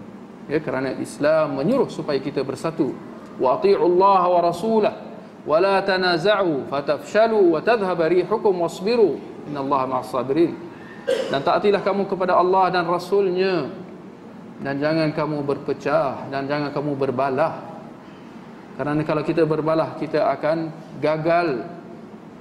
[0.50, 2.94] Ya kerana Islam menyuruh supaya kita bersatu.
[3.38, 4.96] Wa Allah wa rasulah.
[5.46, 9.22] Wa la tanaza'u fatafshalu wa tadhhab rihukum wasbiru.
[9.46, 10.69] Innallaha ma'as sabirin
[11.30, 13.70] dan taatilah kamu kepada Allah dan Rasulnya.
[14.60, 17.64] Dan jangan kamu berpecah dan jangan kamu berbalah.
[18.76, 20.58] Kerana kalau kita berbalah kita akan
[21.00, 21.64] gagal.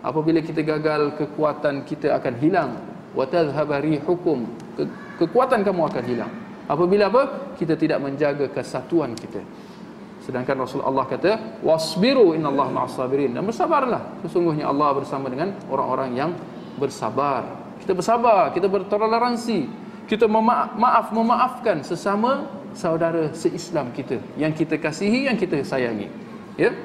[0.02, 2.70] Apabila kita gagal kekuatan kita akan hilang.
[3.14, 3.26] Wa
[4.02, 4.50] hukum
[5.18, 6.32] kekuatan kamu akan hilang.
[6.66, 7.22] Apabila apa?
[7.54, 9.42] Kita tidak menjaga kesatuan kita.
[10.26, 13.30] Sedangkan Rasulullah kata wasbiru innallaha ma'as sabirin.
[13.30, 14.22] Dan bersabarlah.
[14.26, 16.30] Sesungguhnya Allah bersama dengan orang-orang yang
[16.78, 19.64] bersabar kita bersabar, kita bertoleransi,
[20.04, 22.44] kita memaaf, maaf memaafkan sesama
[22.76, 26.12] saudara seislam kita yang kita kasihi, yang kita sayangi.
[26.60, 26.76] Ya.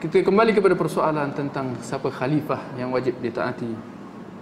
[0.00, 3.68] Kita kembali kepada persoalan tentang siapa khalifah yang wajib ditaati.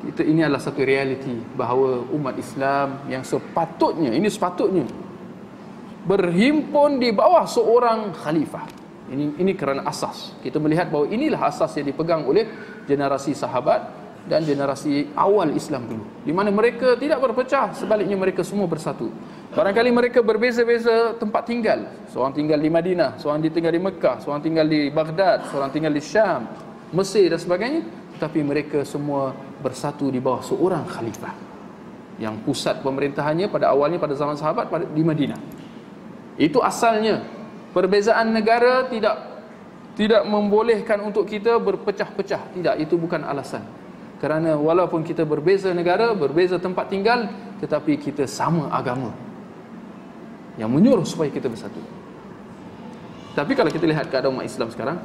[0.06, 4.86] Kita ini adalah satu realiti bahawa umat Islam yang sepatutnya, ini sepatutnya
[6.06, 8.78] berhimpun di bawah seorang khalifah.
[9.09, 10.36] Ini ini kerana asas.
[10.44, 12.44] Kita melihat bahawa inilah asas yang dipegang oleh
[12.84, 13.88] generasi sahabat
[14.28, 16.04] dan generasi awal Islam dulu.
[16.22, 19.09] Di mana mereka tidak berpecah, sebaliknya mereka semua bersatu.
[19.56, 21.88] Barangkali mereka berbeza-beza tempat tinggal.
[22.12, 26.04] Seorang tinggal di Madinah, seorang tinggal di Mekah, seorang tinggal di Baghdad, seorang tinggal di
[26.04, 26.44] Syam,
[26.92, 27.82] Mesir dan sebagainya.
[28.20, 29.32] Tetapi mereka semua
[29.64, 31.32] bersatu di bawah seorang khalifah.
[32.20, 35.40] Yang pusat pemerintahannya pada awalnya pada zaman sahabat di Madinah.
[36.36, 37.24] Itu asalnya
[37.79, 39.39] Perbezaan negara tidak
[39.95, 42.51] tidak membolehkan untuk kita berpecah-pecah.
[42.59, 43.62] Tidak, itu bukan alasan.
[44.18, 47.31] Kerana walaupun kita berbeza negara, berbeza tempat tinggal,
[47.62, 49.14] tetapi kita sama agama.
[50.59, 51.79] Yang menyuruh supaya kita bersatu.
[53.39, 54.99] Tapi kalau kita lihat keadaan umat Islam sekarang,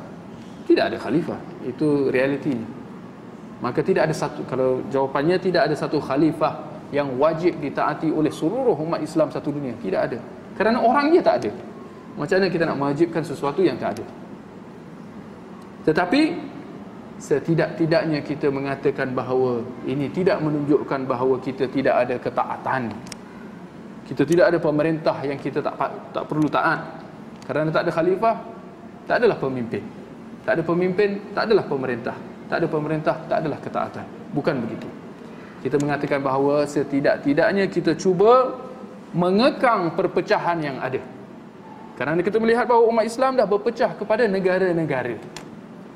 [0.65, 1.38] tidak ada khalifah.
[1.69, 2.57] Itu realiti.
[3.61, 8.74] Maka tidak ada satu, kalau jawapannya tidak ada satu khalifah yang wajib ditaati oleh seluruh
[8.82, 9.78] umat Islam satu dunia.
[9.78, 10.17] Tidak ada.
[10.57, 11.72] Kerana orangnya tak ada.
[12.14, 14.05] Macam mana kita nak mewajibkan sesuatu yang tak ada?
[15.89, 16.53] Tetapi
[17.24, 22.91] Setidak-tidaknya kita mengatakan bahawa Ini tidak menunjukkan bahawa kita tidak ada ketaatan.
[24.03, 25.80] Kita tidak ada pemerintah yang kita tak
[26.11, 26.84] tak perlu taat.
[27.47, 28.36] Kerana tak ada khalifah
[29.07, 29.84] Tak adalah pemimpin.
[30.43, 32.18] Tak ada pemimpin, tak adalah pemerintah.
[32.51, 34.05] Tak ada pemerintah, tak adalah ketaatan.
[34.36, 34.89] Bukan begitu.
[35.64, 38.51] Kita mengatakan bahawa setidak-tidaknya kita cuba
[39.16, 40.99] Mengekang perpecahan yang ada
[42.03, 45.15] kerana kita melihat bahawa umat Islam dah berpecah kepada negara-negara.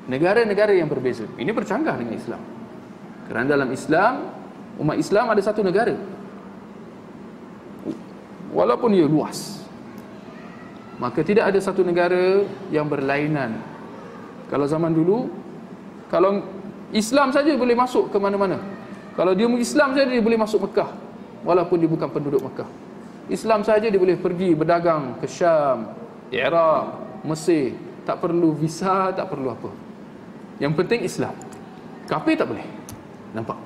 [0.08, 1.28] Negara-negara yang berbeza.
[1.36, 2.40] Ini bercanggah dengan Islam.
[3.28, 4.24] Kerana dalam Islam,
[4.80, 5.92] umat Islam ada satu negara.
[8.56, 9.60] Walaupun ia luas.
[10.96, 12.40] Maka tidak ada satu negara
[12.72, 13.60] yang berlainan.
[14.48, 15.28] Kalau zaman dulu,
[16.08, 16.40] kalau
[16.88, 18.56] Islam saja boleh masuk ke mana-mana.
[19.12, 20.88] Kalau dia Islam saja dia boleh masuk Mekah.
[21.44, 22.87] walaupun dia bukan penduduk Mekah.
[23.28, 25.92] Islam saja dia boleh pergi berdagang ke Syam,
[26.32, 26.84] Iraq,
[27.24, 27.76] Mesir,
[28.08, 29.68] tak perlu visa, tak perlu apa.
[30.56, 31.34] Yang penting Islam.
[32.08, 32.64] Kafir tak boleh.
[33.36, 33.58] Nampak?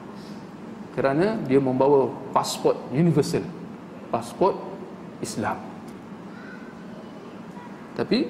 [0.99, 3.47] Kerana dia membawa pasport universal.
[4.11, 4.59] Pasport
[5.23, 5.57] Islam.
[7.95, 8.27] Tapi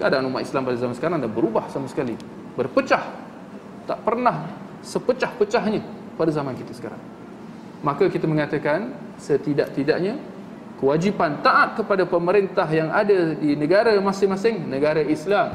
[0.00, 2.16] keadaan umat Islam pada zaman sekarang dah berubah sama sekali.
[2.56, 3.04] Berpecah.
[3.84, 4.48] Tak pernah
[4.80, 5.84] sepecah-pecahnya
[6.16, 7.00] pada zaman kita sekarang.
[7.84, 10.16] Maka kita mengatakan setidak-tidaknya
[10.80, 15.52] kewajipan taat kepada pemerintah yang ada di negara masing-masing negara Islam.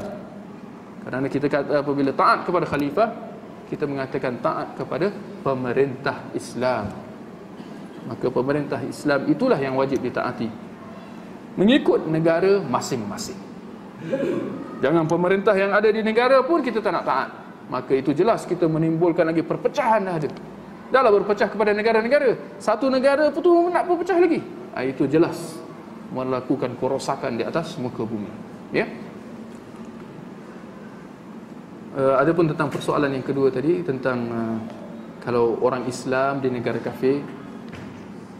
[1.02, 3.08] Kerana kita kata apabila taat kepada khalifah,
[3.66, 5.10] kita mengatakan taat kepada
[5.42, 6.94] pemerintah Islam.
[8.06, 10.46] Maka pemerintah Islam itulah yang wajib ditaati.
[11.58, 13.38] Mengikut negara masing-masing.
[14.78, 17.30] Jangan pemerintah yang ada di negara pun kita tak nak taat.
[17.66, 20.30] Maka itu jelas kita menimbulkan lagi perpecahan dah ada.
[20.90, 22.38] Dahlah berpecah kepada negara-negara.
[22.62, 24.38] Satu negara pun tu nak berpecah lagi.
[24.76, 25.58] Ha, itu jelas
[26.14, 28.30] melakukan kerosakan di atas muka bumi.
[28.70, 28.86] Ya.
[31.96, 34.58] Uh, ada pun tentang persoalan yang kedua tadi tentang uh,
[35.24, 37.24] kalau orang Islam di negara kafir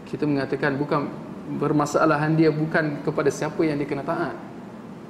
[0.04, 1.08] kita mengatakan bukan
[1.56, 4.36] permasalahan dia bukan kepada siapa yang dia kena taat.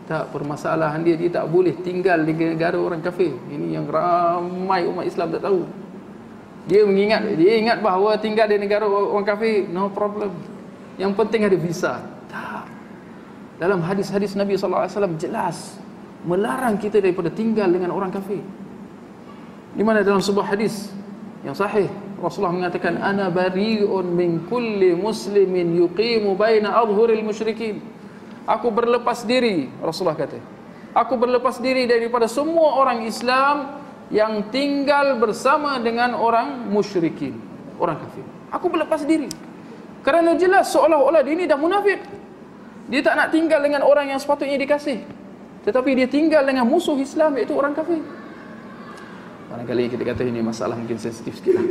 [0.06, 3.34] Tak permasalahan dia dia tak boleh tinggal di negara orang kafir.
[3.50, 5.66] Ini yang ramai umat Islam tak tahu.
[6.66, 10.34] Dia mengingat dia ingat bahawa tinggal di negara orang kafir no problem.
[10.98, 11.94] Yang penting ada visa.
[12.26, 12.66] Tak.
[13.62, 15.56] Dalam hadis-hadis Nabi sallallahu alaihi wasallam jelas
[16.26, 18.42] melarang kita daripada tinggal dengan orang kafir.
[19.78, 20.90] Di mana dalam sebuah hadis
[21.46, 21.86] yang sahih
[22.18, 27.78] Rasulullah mengatakan ana bari'un min kulli muslimin yuqimu baina adhhuril musyrikin.
[28.48, 30.42] Aku berlepas diri Rasulullah kata.
[30.96, 37.34] Aku berlepas diri daripada semua orang Islam yang tinggal bersama dengan orang musyrikin,
[37.78, 38.22] orang kafir.
[38.54, 39.26] Aku berlepas diri.
[40.06, 41.98] Kerana jelas seolah-olah dia ini dah munafik.
[42.86, 45.02] Dia tak nak tinggal dengan orang yang sepatutnya dikasih.
[45.66, 47.98] Tetapi dia tinggal dengan musuh Islam iaitu orang kafir.
[49.50, 51.66] Barangkali kita kata ini masalah mungkin sensitif sikit lah.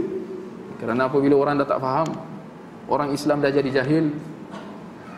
[0.84, 2.12] Kerana apabila orang dah tak faham,
[2.92, 4.12] orang Islam dah jadi jahil,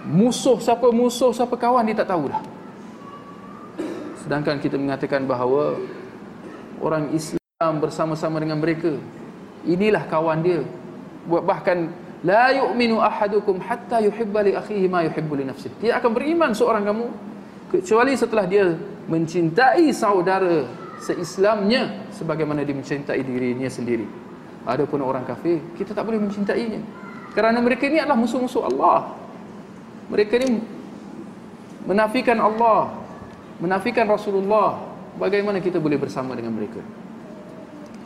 [0.06, 2.42] musuh siapa musuh, siapa kawan dia tak tahu dah.
[4.22, 5.82] Sedangkan kita mengatakan bahawa
[6.82, 8.96] orang Islam bersama-sama dengan mereka.
[9.68, 10.62] Inilah kawan dia.
[11.28, 11.78] Bahkan
[12.24, 15.76] la yu'minu ahadukum hatta yuhibba li akhihi ma yuhibbu li nafsihi.
[15.84, 17.06] Dia akan beriman seorang kamu
[17.68, 18.74] kecuali setelah dia
[19.12, 20.64] mencintai saudara
[21.04, 24.08] seislamnya sebagaimana dia mencintai dirinya sendiri.
[24.68, 26.84] Adapun orang kafir, kita tak boleh mencintainya.
[27.32, 29.14] Kerana mereka ini adalah musuh-musuh Allah.
[30.12, 30.64] Mereka ini
[31.88, 32.92] menafikan Allah,
[33.60, 34.87] menafikan Rasulullah,
[35.18, 36.82] bagaimana kita boleh bersama dengan mereka?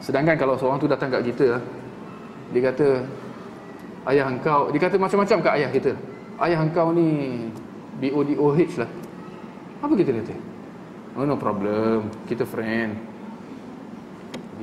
[0.01, 1.61] Sedangkan kalau seorang tu datang kat kita
[2.51, 2.87] dia kata
[4.11, 5.91] ayah engkau dia kata macam-macam kat ayah kita.
[6.41, 7.07] Ayah engkau ni
[8.01, 8.89] BODOH lah.
[9.85, 10.33] Apa kita kata?
[11.13, 12.07] Oh, no problem.
[12.25, 12.95] Kita friend.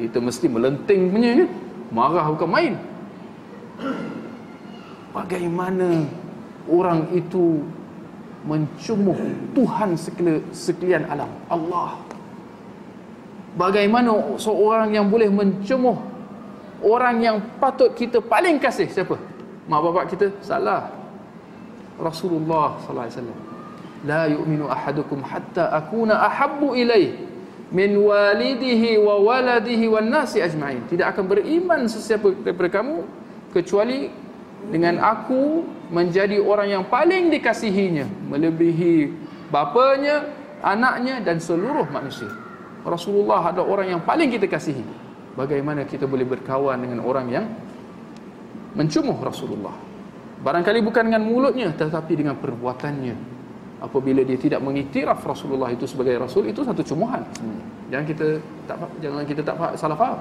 [0.01, 1.51] Kita mesti melenting punya kan?
[1.92, 2.74] Marah bukan main.
[5.12, 6.07] Bagaimana
[6.70, 7.62] orang itu
[8.46, 9.18] mencumuh
[9.53, 9.99] Tuhan
[10.55, 11.30] sekalian alam?
[11.51, 12.08] Allah
[13.59, 15.99] Bagaimana seorang yang boleh mencemuh
[16.79, 19.19] orang yang patut kita paling kasih siapa?
[19.67, 20.95] Mak bapak kita salah.
[21.99, 23.39] Rasulullah sallallahu alaihi wasallam.
[24.07, 27.19] La yu'minu ahadukum hatta akuna ahabbu ilaih
[27.75, 30.87] min walidihi wa waladihi wan nasi ajma'in.
[30.87, 33.03] Tidak akan beriman sesiapa daripada kamu
[33.51, 34.07] kecuali
[34.71, 39.11] dengan aku menjadi orang yang paling dikasihinya melebihi
[39.51, 40.31] bapanya,
[40.63, 42.31] anaknya dan seluruh manusia.
[42.87, 44.85] Rasulullah adalah orang yang paling kita kasihi.
[45.35, 47.47] Bagaimana kita boleh berkawan dengan orang yang
[48.74, 49.74] mencumuh Rasulullah?
[50.39, 53.39] Barangkali bukan dengan mulutnya tetapi dengan perbuatannya.
[53.79, 57.22] Apabila dia tidak mengiktiraf Rasulullah itu sebagai rasul itu satu cumuhan
[57.95, 58.26] Jangan kita
[58.66, 60.18] tak jangan kita tak salah faham.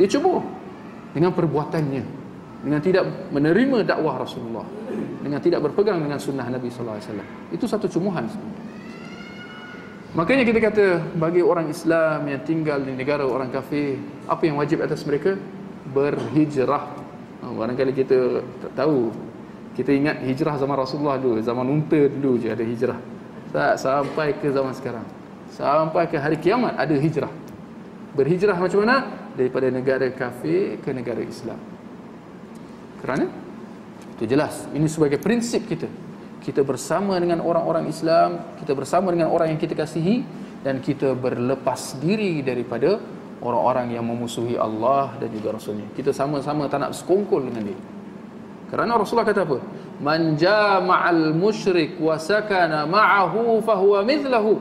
[0.00, 0.40] Dia cumuh
[1.12, 2.02] dengan perbuatannya
[2.60, 4.64] dengan tidak menerima dakwah Rasulullah
[5.20, 7.28] dengan tidak berpegang dengan sunnah Nabi sallallahu alaihi wasallam.
[7.52, 8.59] Itu satu cumuhan sebenarnya.
[10.10, 13.94] Makanya kita kata bagi orang Islam yang tinggal di negara orang kafir,
[14.26, 15.38] apa yang wajib atas mereka?
[15.94, 16.98] Berhijrah.
[17.40, 19.14] Ha, barangkali kita tak tahu.
[19.78, 22.98] Kita ingat hijrah zaman Rasulullah dulu, zaman unta dulu je ada hijrah.
[23.54, 25.06] Tak sampai ke zaman sekarang.
[25.54, 27.30] Sampai ke hari kiamat ada hijrah.
[28.18, 29.06] Berhijrah macam mana?
[29.38, 31.58] Daripada negara kafir ke negara Islam.
[32.98, 33.30] Kerana
[34.18, 34.66] itu jelas.
[34.74, 36.09] Ini sebagai prinsip kita
[36.40, 40.24] kita bersama dengan orang-orang Islam, kita bersama dengan orang yang kita kasihi
[40.64, 42.96] dan kita berlepas diri daripada
[43.40, 45.88] orang-orang yang memusuhi Allah dan juga Rasulnya.
[45.96, 47.78] Kita sama-sama tak nak sekongkol dengan dia.
[48.72, 49.58] Kerana Rasulullah kata apa?
[50.00, 54.56] Man jama'al musyrik wa sakana ma'ahu fahuwa mithlahu.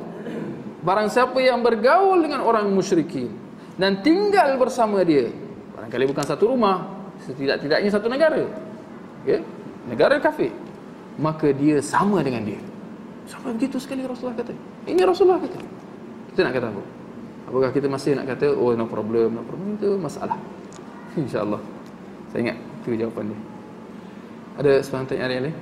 [0.83, 3.31] Barang siapa yang bergaul dengan orang musyrikin
[3.75, 5.31] dan tinggal bersama dia,
[5.75, 6.87] barangkali bukan satu rumah,
[7.23, 8.43] setidak-tidaknya satu negara.
[9.23, 9.43] Okay?
[9.87, 10.51] Negara kafir.
[11.19, 12.59] Maka dia sama dengan dia.
[13.27, 14.55] Sampai begitu sekali Rasulullah kata.
[14.87, 15.59] Ini Rasulullah kata.
[16.31, 16.83] Kita nak kata apa?
[17.51, 20.39] Apakah kita masih nak kata oh no problem, no problem itu masalah.
[21.19, 21.59] Insya-Allah.
[22.31, 23.39] Saya ingat itu jawapan dia.
[24.63, 25.57] Ada sebarang tanya yang lain?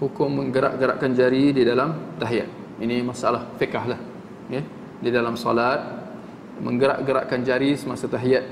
[0.00, 2.48] Hukum menggerak-gerakkan jari di dalam tahiyat.
[2.80, 4.00] Ini masalah fiqh lah.
[4.48, 4.64] Ya.
[5.00, 5.80] Di dalam solat
[6.60, 8.44] menggerak-gerakkan jari semasa tahiyat.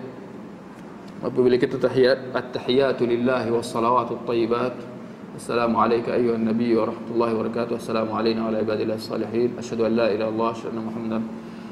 [1.21, 4.99] Apabila kita tahiyat, at-tahiyatu lillahi was salawatu thayyibat
[5.39, 7.79] Assalamualaikum ayuhan nabi wa rahmatullahi wa barakatuh.
[7.79, 9.55] Assalamualaikum wa ibadillah salihin.
[9.55, 11.23] Asyhadu an la ilaha illallah, asyhadu anna Muhammadan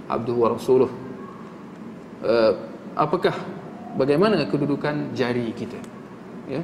[0.06, 0.90] abduhu wa rasuluh.
[2.22, 2.52] Uh,
[2.94, 3.34] apakah
[3.98, 5.82] bagaimana kedudukan jari kita?
[6.46, 6.62] Ya.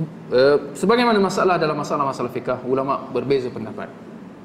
[0.00, 3.92] Uh, sebagaimana masalah dalam masalah-masalah fikah, ulama berbeza pendapat.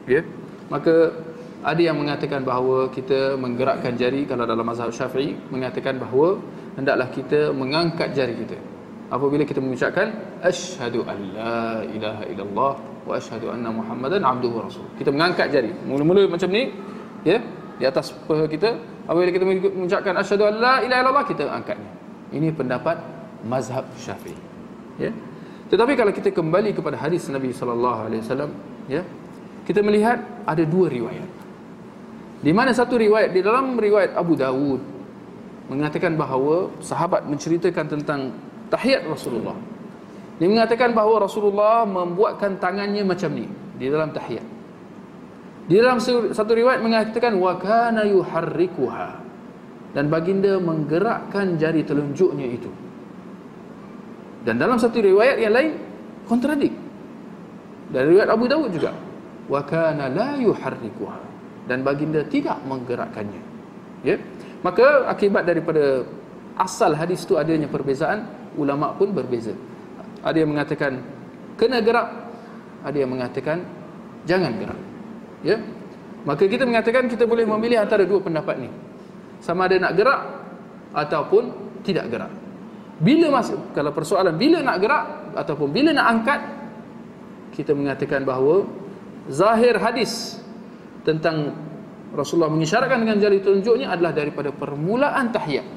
[0.03, 0.23] Ya.
[0.67, 1.15] Maka
[1.63, 6.39] ada yang mengatakan bahawa kita menggerakkan jari kalau dalam mazhab Syafi'i mengatakan bahawa
[6.75, 8.59] hendaklah kita mengangkat jari kita.
[9.07, 10.11] Apabila kita mengucapkan
[10.43, 12.73] asyhadu an la ilaha illallah
[13.07, 15.71] wa asyhadu anna muhammadan abduhu rasul kita mengangkat jari.
[15.87, 16.75] Mula-mula macam ni
[17.23, 17.39] ya
[17.79, 18.75] di atas paha kita.
[19.07, 21.91] Apabila kita mengucapkan asyhadu an la ilaha illallah kita angkatnya.
[22.35, 22.99] Ini pendapat
[23.47, 24.35] mazhab Syafi'i.
[24.99, 25.15] Ya
[25.67, 28.51] tetapi kalau kita kembali kepada hadis Nabi sallallahu alaihi wasallam
[28.87, 29.03] ya
[29.67, 31.29] kita melihat ada dua riwayat
[32.43, 34.97] di mana satu riwayat di dalam riwayat Abu Dawud
[35.67, 38.31] mengatakan bahawa sahabat menceritakan tentang
[38.71, 39.55] tahiyat Rasulullah.
[40.37, 44.45] Dia mengatakan bahawa Rasulullah membuatkan tangannya macam ni di dalam tahiyat.
[45.67, 49.07] Di dalam satu riwayat mengatakan wa kana yuharrikuha
[49.91, 52.71] dan baginda menggerakkan jari telunjuknya itu.
[54.47, 55.75] Dan dalam satu riwayat yang lain
[56.23, 56.71] kontradik.
[57.91, 58.95] Dari riwayat Abu Dawud juga.
[59.51, 61.19] Wa kana la yuharrikuha.
[61.67, 63.43] Dan baginda tidak menggerakkannya.
[64.07, 64.15] Ya?
[64.63, 66.07] Maka akibat daripada
[66.55, 68.23] asal hadis itu adanya perbezaan
[68.55, 69.51] ulama pun berbeza.
[70.23, 71.03] Ada yang mengatakan
[71.59, 72.07] kena gerak.
[72.87, 73.67] Ada yang mengatakan
[74.23, 74.79] jangan gerak.
[75.43, 75.59] Ya?
[76.23, 78.71] Maka kita mengatakan kita boleh memilih antara dua pendapat ni.
[79.43, 80.21] Sama ada nak gerak
[80.95, 81.51] ataupun
[81.83, 82.46] tidak gerak
[82.97, 85.05] bila masuk kalau persoalan bila nak gerak
[85.37, 86.41] ataupun bila nak angkat
[87.53, 88.65] kita mengatakan bahawa
[89.29, 90.41] zahir hadis
[91.05, 91.53] tentang
[92.11, 95.67] Rasulullah mengisyaratkan dengan jari telunjuknya adalah daripada permulaan tahiyat.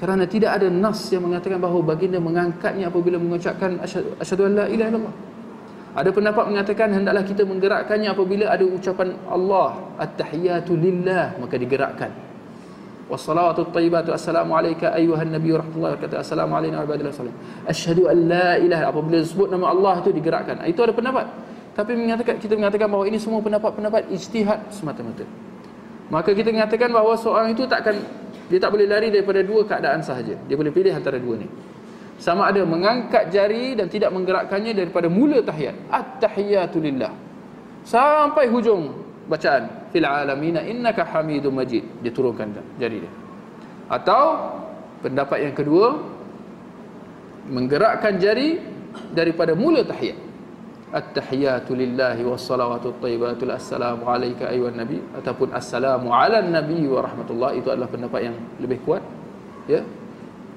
[0.00, 4.88] Kerana tidak ada nas yang mengatakan bahawa baginda mengangkatnya apabila mengucapkan asyhadu an la ilaha
[4.88, 5.16] illallah.
[5.90, 12.29] Ada pendapat mengatakan hendaklah kita menggerakkannya apabila ada ucapan Allah at-tahiyatu lillah maka digerakkan.
[13.10, 17.34] Wassalatu at-tayyibatu assalamu alayka ayyuhan nabiy rahmatullahi wa barakatuh assalamu alayna wa ala alihi
[17.66, 20.62] Asyhadu an la ilaha apabila disebut nama Allah itu digerakkan.
[20.70, 21.26] Itu ada pendapat.
[21.74, 25.26] Tapi menyatakan, kita mengatakan bahawa ini semua pendapat-pendapat ijtihad semata-mata.
[26.06, 27.98] Maka kita mengatakan bahawa seorang itu takkan
[28.46, 30.38] dia tak boleh lari daripada dua keadaan sahaja.
[30.46, 31.50] Dia boleh pilih antara dua ni.
[32.18, 35.74] Sama ada mengangkat jari dan tidak menggerakkannya daripada mula tahiyat.
[35.90, 37.10] At-tahiyatu lillah.
[37.82, 39.86] Sampai hujung bacaan.
[39.94, 41.86] Fil alamina innaka hamidum majid.
[42.02, 42.50] Dia turunkan
[42.82, 43.12] jari dia.
[43.86, 44.50] Atau
[45.06, 46.02] pendapat yang kedua
[47.46, 48.58] menggerakkan jari
[49.14, 50.18] daripada mula tahiyat.
[50.90, 57.70] At-tahiyatu lillahi wassalawatu tayyibatu assalamu alayka ayyuhan nabi ataupun assalamu ala nabi wa rahmatullah itu
[57.70, 58.98] adalah pendapat yang lebih kuat
[59.70, 59.86] ya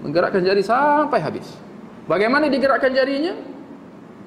[0.02, 1.54] menggerakkan jari sampai habis
[2.10, 3.38] bagaimana digerakkan jarinya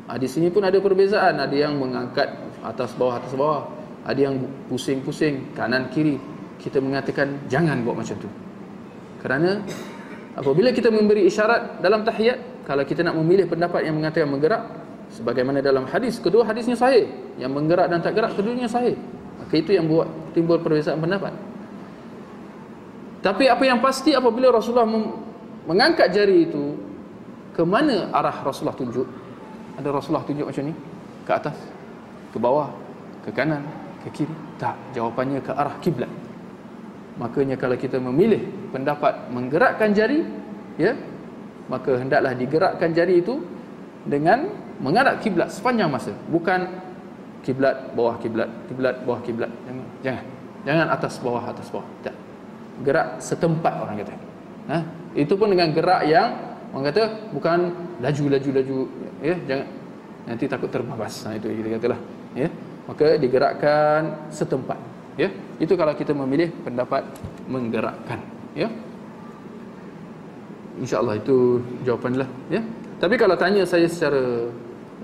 [0.06, 3.66] ha, di sini pun ada perbezaan ada yang mengangkat atas bawah atas bawah
[4.06, 4.38] ada yang
[4.70, 6.14] pusing-pusing kanan kiri
[6.62, 8.30] kita mengatakan jangan buat macam tu.
[9.18, 9.66] Kerana
[10.38, 14.62] apabila kita memberi isyarat dalam tahiyat kalau kita nak memilih pendapat yang mengatakan menggerak
[15.10, 17.10] sebagaimana dalam hadis kedua hadisnya sahih.
[17.34, 18.94] Yang menggerak dan tak gerak keduanya sahih.
[19.42, 21.34] Maka itu yang buat timbul perbezaan pendapat.
[23.26, 24.86] Tapi apa yang pasti apabila Rasulullah
[25.66, 26.78] mengangkat jari itu
[27.58, 29.06] ke mana arah Rasulullah tunjuk?
[29.82, 30.74] Ada Rasulullah tunjuk macam ni?
[31.26, 31.58] Ke atas?
[32.30, 32.70] Ke bawah?
[33.26, 34.34] Ke kanan ke kiri?
[34.62, 34.94] Tak.
[34.94, 36.08] Jawapannya ke arah kiblat.
[37.18, 40.22] Makanya kalau kita memilih pendapat menggerakkan jari
[40.76, 40.94] ya
[41.66, 43.42] maka hendaklah digerakkan jari itu
[44.06, 44.46] dengan
[44.78, 46.14] menghadap kiblat sepanjang masa.
[46.30, 46.70] Bukan
[47.42, 49.50] kiblat bawah kiblat kiblat bawah kiblat.
[49.66, 50.24] Jangan jangan.
[50.66, 51.86] Jangan atas bawah atas bawah.
[52.06, 52.14] Tak.
[52.86, 54.14] Gerak setempat orang kata.
[54.66, 54.78] Ha?
[55.16, 56.34] itu pun dengan gerak yang
[56.74, 57.70] orang kata bukan
[58.04, 58.76] laju laju laju
[59.24, 59.66] ya jangan.
[60.26, 62.00] Nanti takut terbabas nah itu kita katalah
[62.34, 62.50] ya
[62.86, 64.78] maka digerakkan setempat.
[65.16, 67.02] Ya itu kalau kita memilih pendapat
[67.50, 68.20] menggerakkan
[68.54, 68.70] ya.
[70.76, 72.60] Insyaallah itu jawapanlah ya.
[72.96, 74.48] Tapi kalau tanya saya secara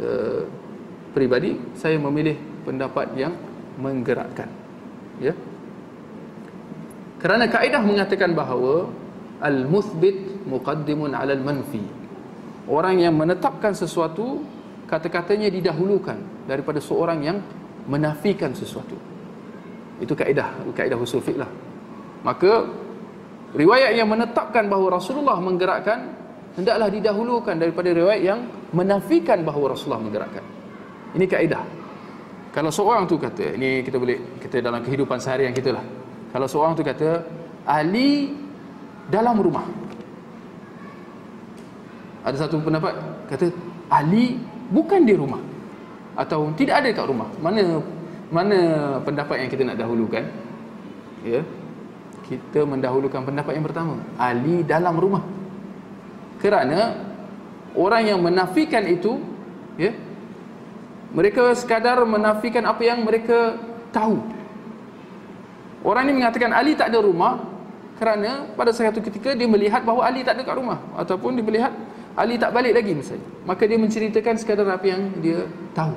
[0.01, 0.43] uh,
[1.13, 3.35] peribadi saya memilih pendapat yang
[3.81, 4.49] menggerakkan
[5.21, 5.33] ya.
[7.23, 8.91] Kerana kaedah mengatakan bahawa
[9.43, 11.83] al-muthbit muqaddimun 'ala al-manfi
[12.71, 14.43] orang yang menetapkan sesuatu
[14.87, 17.39] kata-katanya didahulukan daripada seorang yang
[17.87, 18.95] menafikan sesuatu.
[19.99, 21.49] Itu kaedah kaedah usul fiqh lah.
[22.23, 22.67] Maka
[23.55, 26.15] riwayat yang menetapkan bahawa Rasulullah menggerakkan
[26.59, 28.41] hendaklah didahulukan daripada riwayat yang
[28.75, 30.45] menafikan bahawa Rasulullah menggerakkan.
[31.15, 31.63] Ini kaedah.
[32.53, 35.85] Kalau seorang tu kata ini kita boleh kita dalam kehidupan seharian kita lah.
[36.33, 37.25] Kalau seorang tu kata
[37.69, 38.33] Ali
[39.09, 39.65] dalam rumah.
[42.23, 42.95] Ada satu pendapat
[43.27, 43.51] kata
[43.91, 44.39] Ali
[44.71, 45.52] bukan di rumah
[46.15, 47.29] atau tidak ada kat rumah?
[47.41, 47.81] Mana
[48.33, 48.59] mana
[49.05, 50.25] pendapat yang kita nak dahulukan?
[51.25, 51.45] Ya.
[52.25, 54.01] Kita mendahulukan pendapat yang pertama.
[54.17, 55.21] Ali dalam rumah.
[56.41, 56.97] Kerana
[57.77, 59.21] orang yang menafikan itu
[59.77, 59.93] ya
[61.13, 63.61] mereka sekadar menafikan apa yang mereka
[63.93, 64.17] tahu.
[65.85, 67.43] Orang ini mengatakan Ali tak ada rumah
[68.01, 70.81] kerana pada satu ketika dia melihat bahawa Ali tak ada kat rumah.
[70.97, 71.73] Ataupun dia melihat
[72.13, 75.97] Ali tak balik lagi misalnya maka dia menceritakan sekadar apa yang dia tahu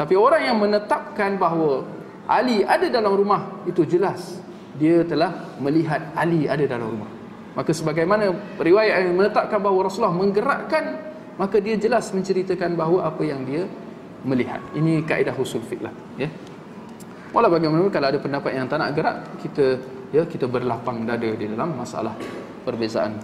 [0.00, 1.84] tapi orang yang menetapkan bahawa
[2.30, 4.38] Ali ada dalam rumah itu jelas
[4.80, 7.10] dia telah melihat Ali ada dalam rumah.
[7.52, 13.44] Maka sebagaimana riwayat yang menetapkan bahawa Rasulullah menggerakkan maka dia jelas menceritakan bahawa apa yang
[13.44, 13.68] dia
[14.24, 14.62] melihat.
[14.72, 15.84] Ini kaedah usul fiqh
[16.16, 16.32] ya.
[17.36, 19.78] Walau bagaimana kalau ada pendapat yang tak nak gerak, kita
[20.10, 22.16] ya kita berlapang dada di dalam masalah
[22.66, 23.14] perbezaan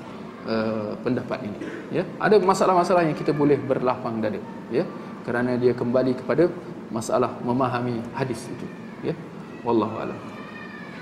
[0.46, 1.58] uh, pendapat ini,
[1.90, 2.02] ya.
[2.22, 4.40] Ada masalah-masalah yang kita boleh berlapang dada,
[4.72, 4.86] ya.
[5.26, 6.46] Kerana dia kembali kepada
[6.90, 8.66] masalah memahami hadis itu
[9.02, 9.14] ya.
[9.66, 10.18] Wallahu alam.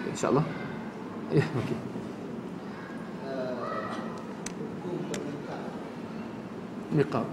[0.08, 0.44] Insyaallah.
[1.32, 1.78] Ya okey.
[6.94, 7.26] Niqab.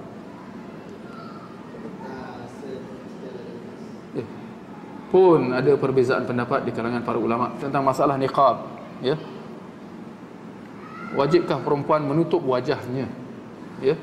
[4.11, 4.25] Ya.
[5.11, 8.67] pun ada perbezaan pendapat di kalangan para ulama tentang masalah niqab
[8.99, 9.15] ya
[11.17, 13.07] wajibkah perempuan menutup wajahnya?
[13.83, 13.95] Ya.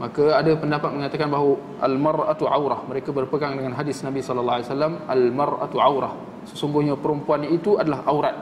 [0.00, 4.94] Maka ada pendapat mengatakan bahawa al-mar'atu aurah mereka berpegang dengan hadis Nabi sallallahu alaihi wasallam
[5.04, 6.12] al-mar'atu aurah.
[6.48, 8.34] Sesungguhnya perempuan itu adalah aurat.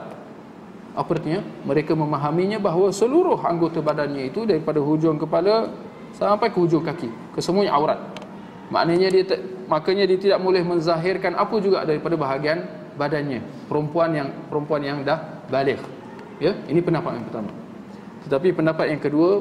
[0.95, 1.43] Apa artinya?
[1.67, 5.69] Mereka memahaminya bahawa seluruh anggota badannya itu daripada hujung kepala
[6.15, 7.11] sampai ke hujung kaki.
[7.35, 7.99] Kesemuanya aurat.
[8.71, 9.23] Maknanya dia
[9.67, 12.63] makanya dia tidak boleh menzahirkan apa juga daripada bahagian
[12.95, 13.43] badannya.
[13.67, 15.19] Perempuan yang perempuan yang dah
[15.51, 15.83] balik
[16.41, 17.51] ya ini pendapat yang pertama
[18.27, 19.31] tetapi pendapat yang kedua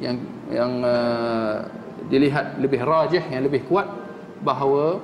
[0.00, 0.16] yang
[0.50, 1.62] yang uh,
[2.08, 3.86] dilihat lebih rajih yang lebih kuat
[4.40, 4.98] bahawa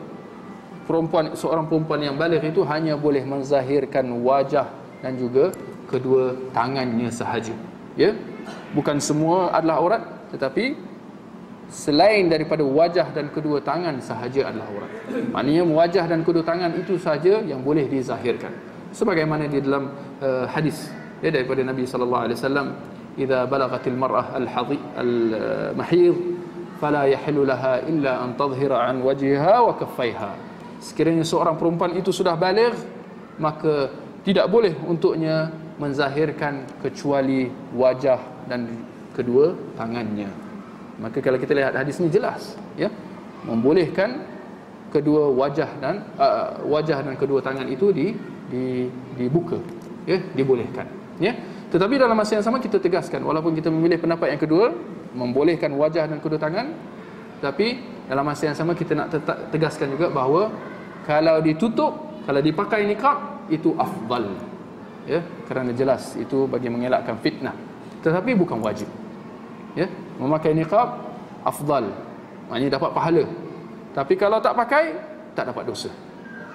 [0.89, 4.67] perempuan seorang perempuan yang balik itu hanya boleh menzahirkan wajah
[5.05, 5.53] dan juga
[5.87, 7.55] kedua tangannya sahaja.
[7.95, 8.17] Ya?
[8.73, 10.03] Bukan semua adalah aurat
[10.35, 10.75] tetapi
[11.71, 14.91] selain daripada wajah dan kedua tangan sahaja adalah aurat.
[15.35, 18.55] Maknanya wajah dan kedua tangan itu sahaja yang boleh dizahirkan.
[18.95, 19.93] Sebagaimana di dalam
[20.23, 20.89] uh, hadis
[21.21, 22.67] ya daripada Nabi sallallahu alaihi wasallam
[23.18, 26.16] إذا بلغت المرأة الحضي المحيض
[26.82, 30.32] فلا يحل لها إلا أن تظهر عن وجهها وكفيها
[30.82, 32.74] sekiranya seorang perempuan itu sudah balik
[33.38, 33.94] maka
[34.26, 38.18] tidak boleh untuknya menzahirkan kecuali wajah
[38.50, 38.66] dan
[39.14, 40.26] kedua tangannya
[40.98, 42.90] maka kalau kita lihat hadis ini jelas ya
[43.46, 44.26] membolehkan
[44.90, 48.18] kedua wajah dan uh, wajah dan kedua tangan itu di,
[48.50, 48.90] di
[49.22, 49.62] dibuka
[50.10, 50.90] ya dibolehkan
[51.22, 51.38] ya
[51.73, 54.71] Tetapi dalam masa yang sama kita tegaskan walaupun kita memilih pendapat yang kedua
[55.17, 56.71] membolehkan wajah dan kedua tangan
[57.43, 59.13] tapi dalam masa yang sama kita nak
[59.51, 60.49] tegaskan juga bahawa
[61.05, 64.35] kalau ditutup kalau dipakai niqab itu afdal
[65.07, 65.23] ya.
[65.47, 67.55] Kerana jelas itu bagi mengelakkan fitnah.
[68.03, 68.91] Tetapi bukan wajib
[69.79, 69.87] ya.
[70.19, 70.99] Memakai niqab
[71.47, 71.95] afdal.
[72.51, 73.25] Maknanya dapat pahala.
[73.95, 74.85] Tapi kalau tak pakai
[75.39, 75.91] tak dapat dosa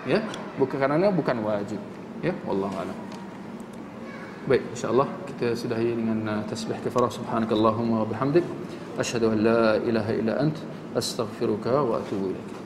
[0.03, 0.19] ya.
[0.59, 1.79] Bukan kerana bukan wajib
[2.19, 2.35] ya.
[2.43, 3.10] Wallahu a'lam
[4.41, 8.41] Baik, insya-Allah kita sudahi dengan uh, tasbih kafarah subhanakallahumma wa bihamdik.
[8.97, 10.57] Asyhadu an la ilaha illa ant.
[10.97, 12.60] Astaghfiruka wa atubu ilaik.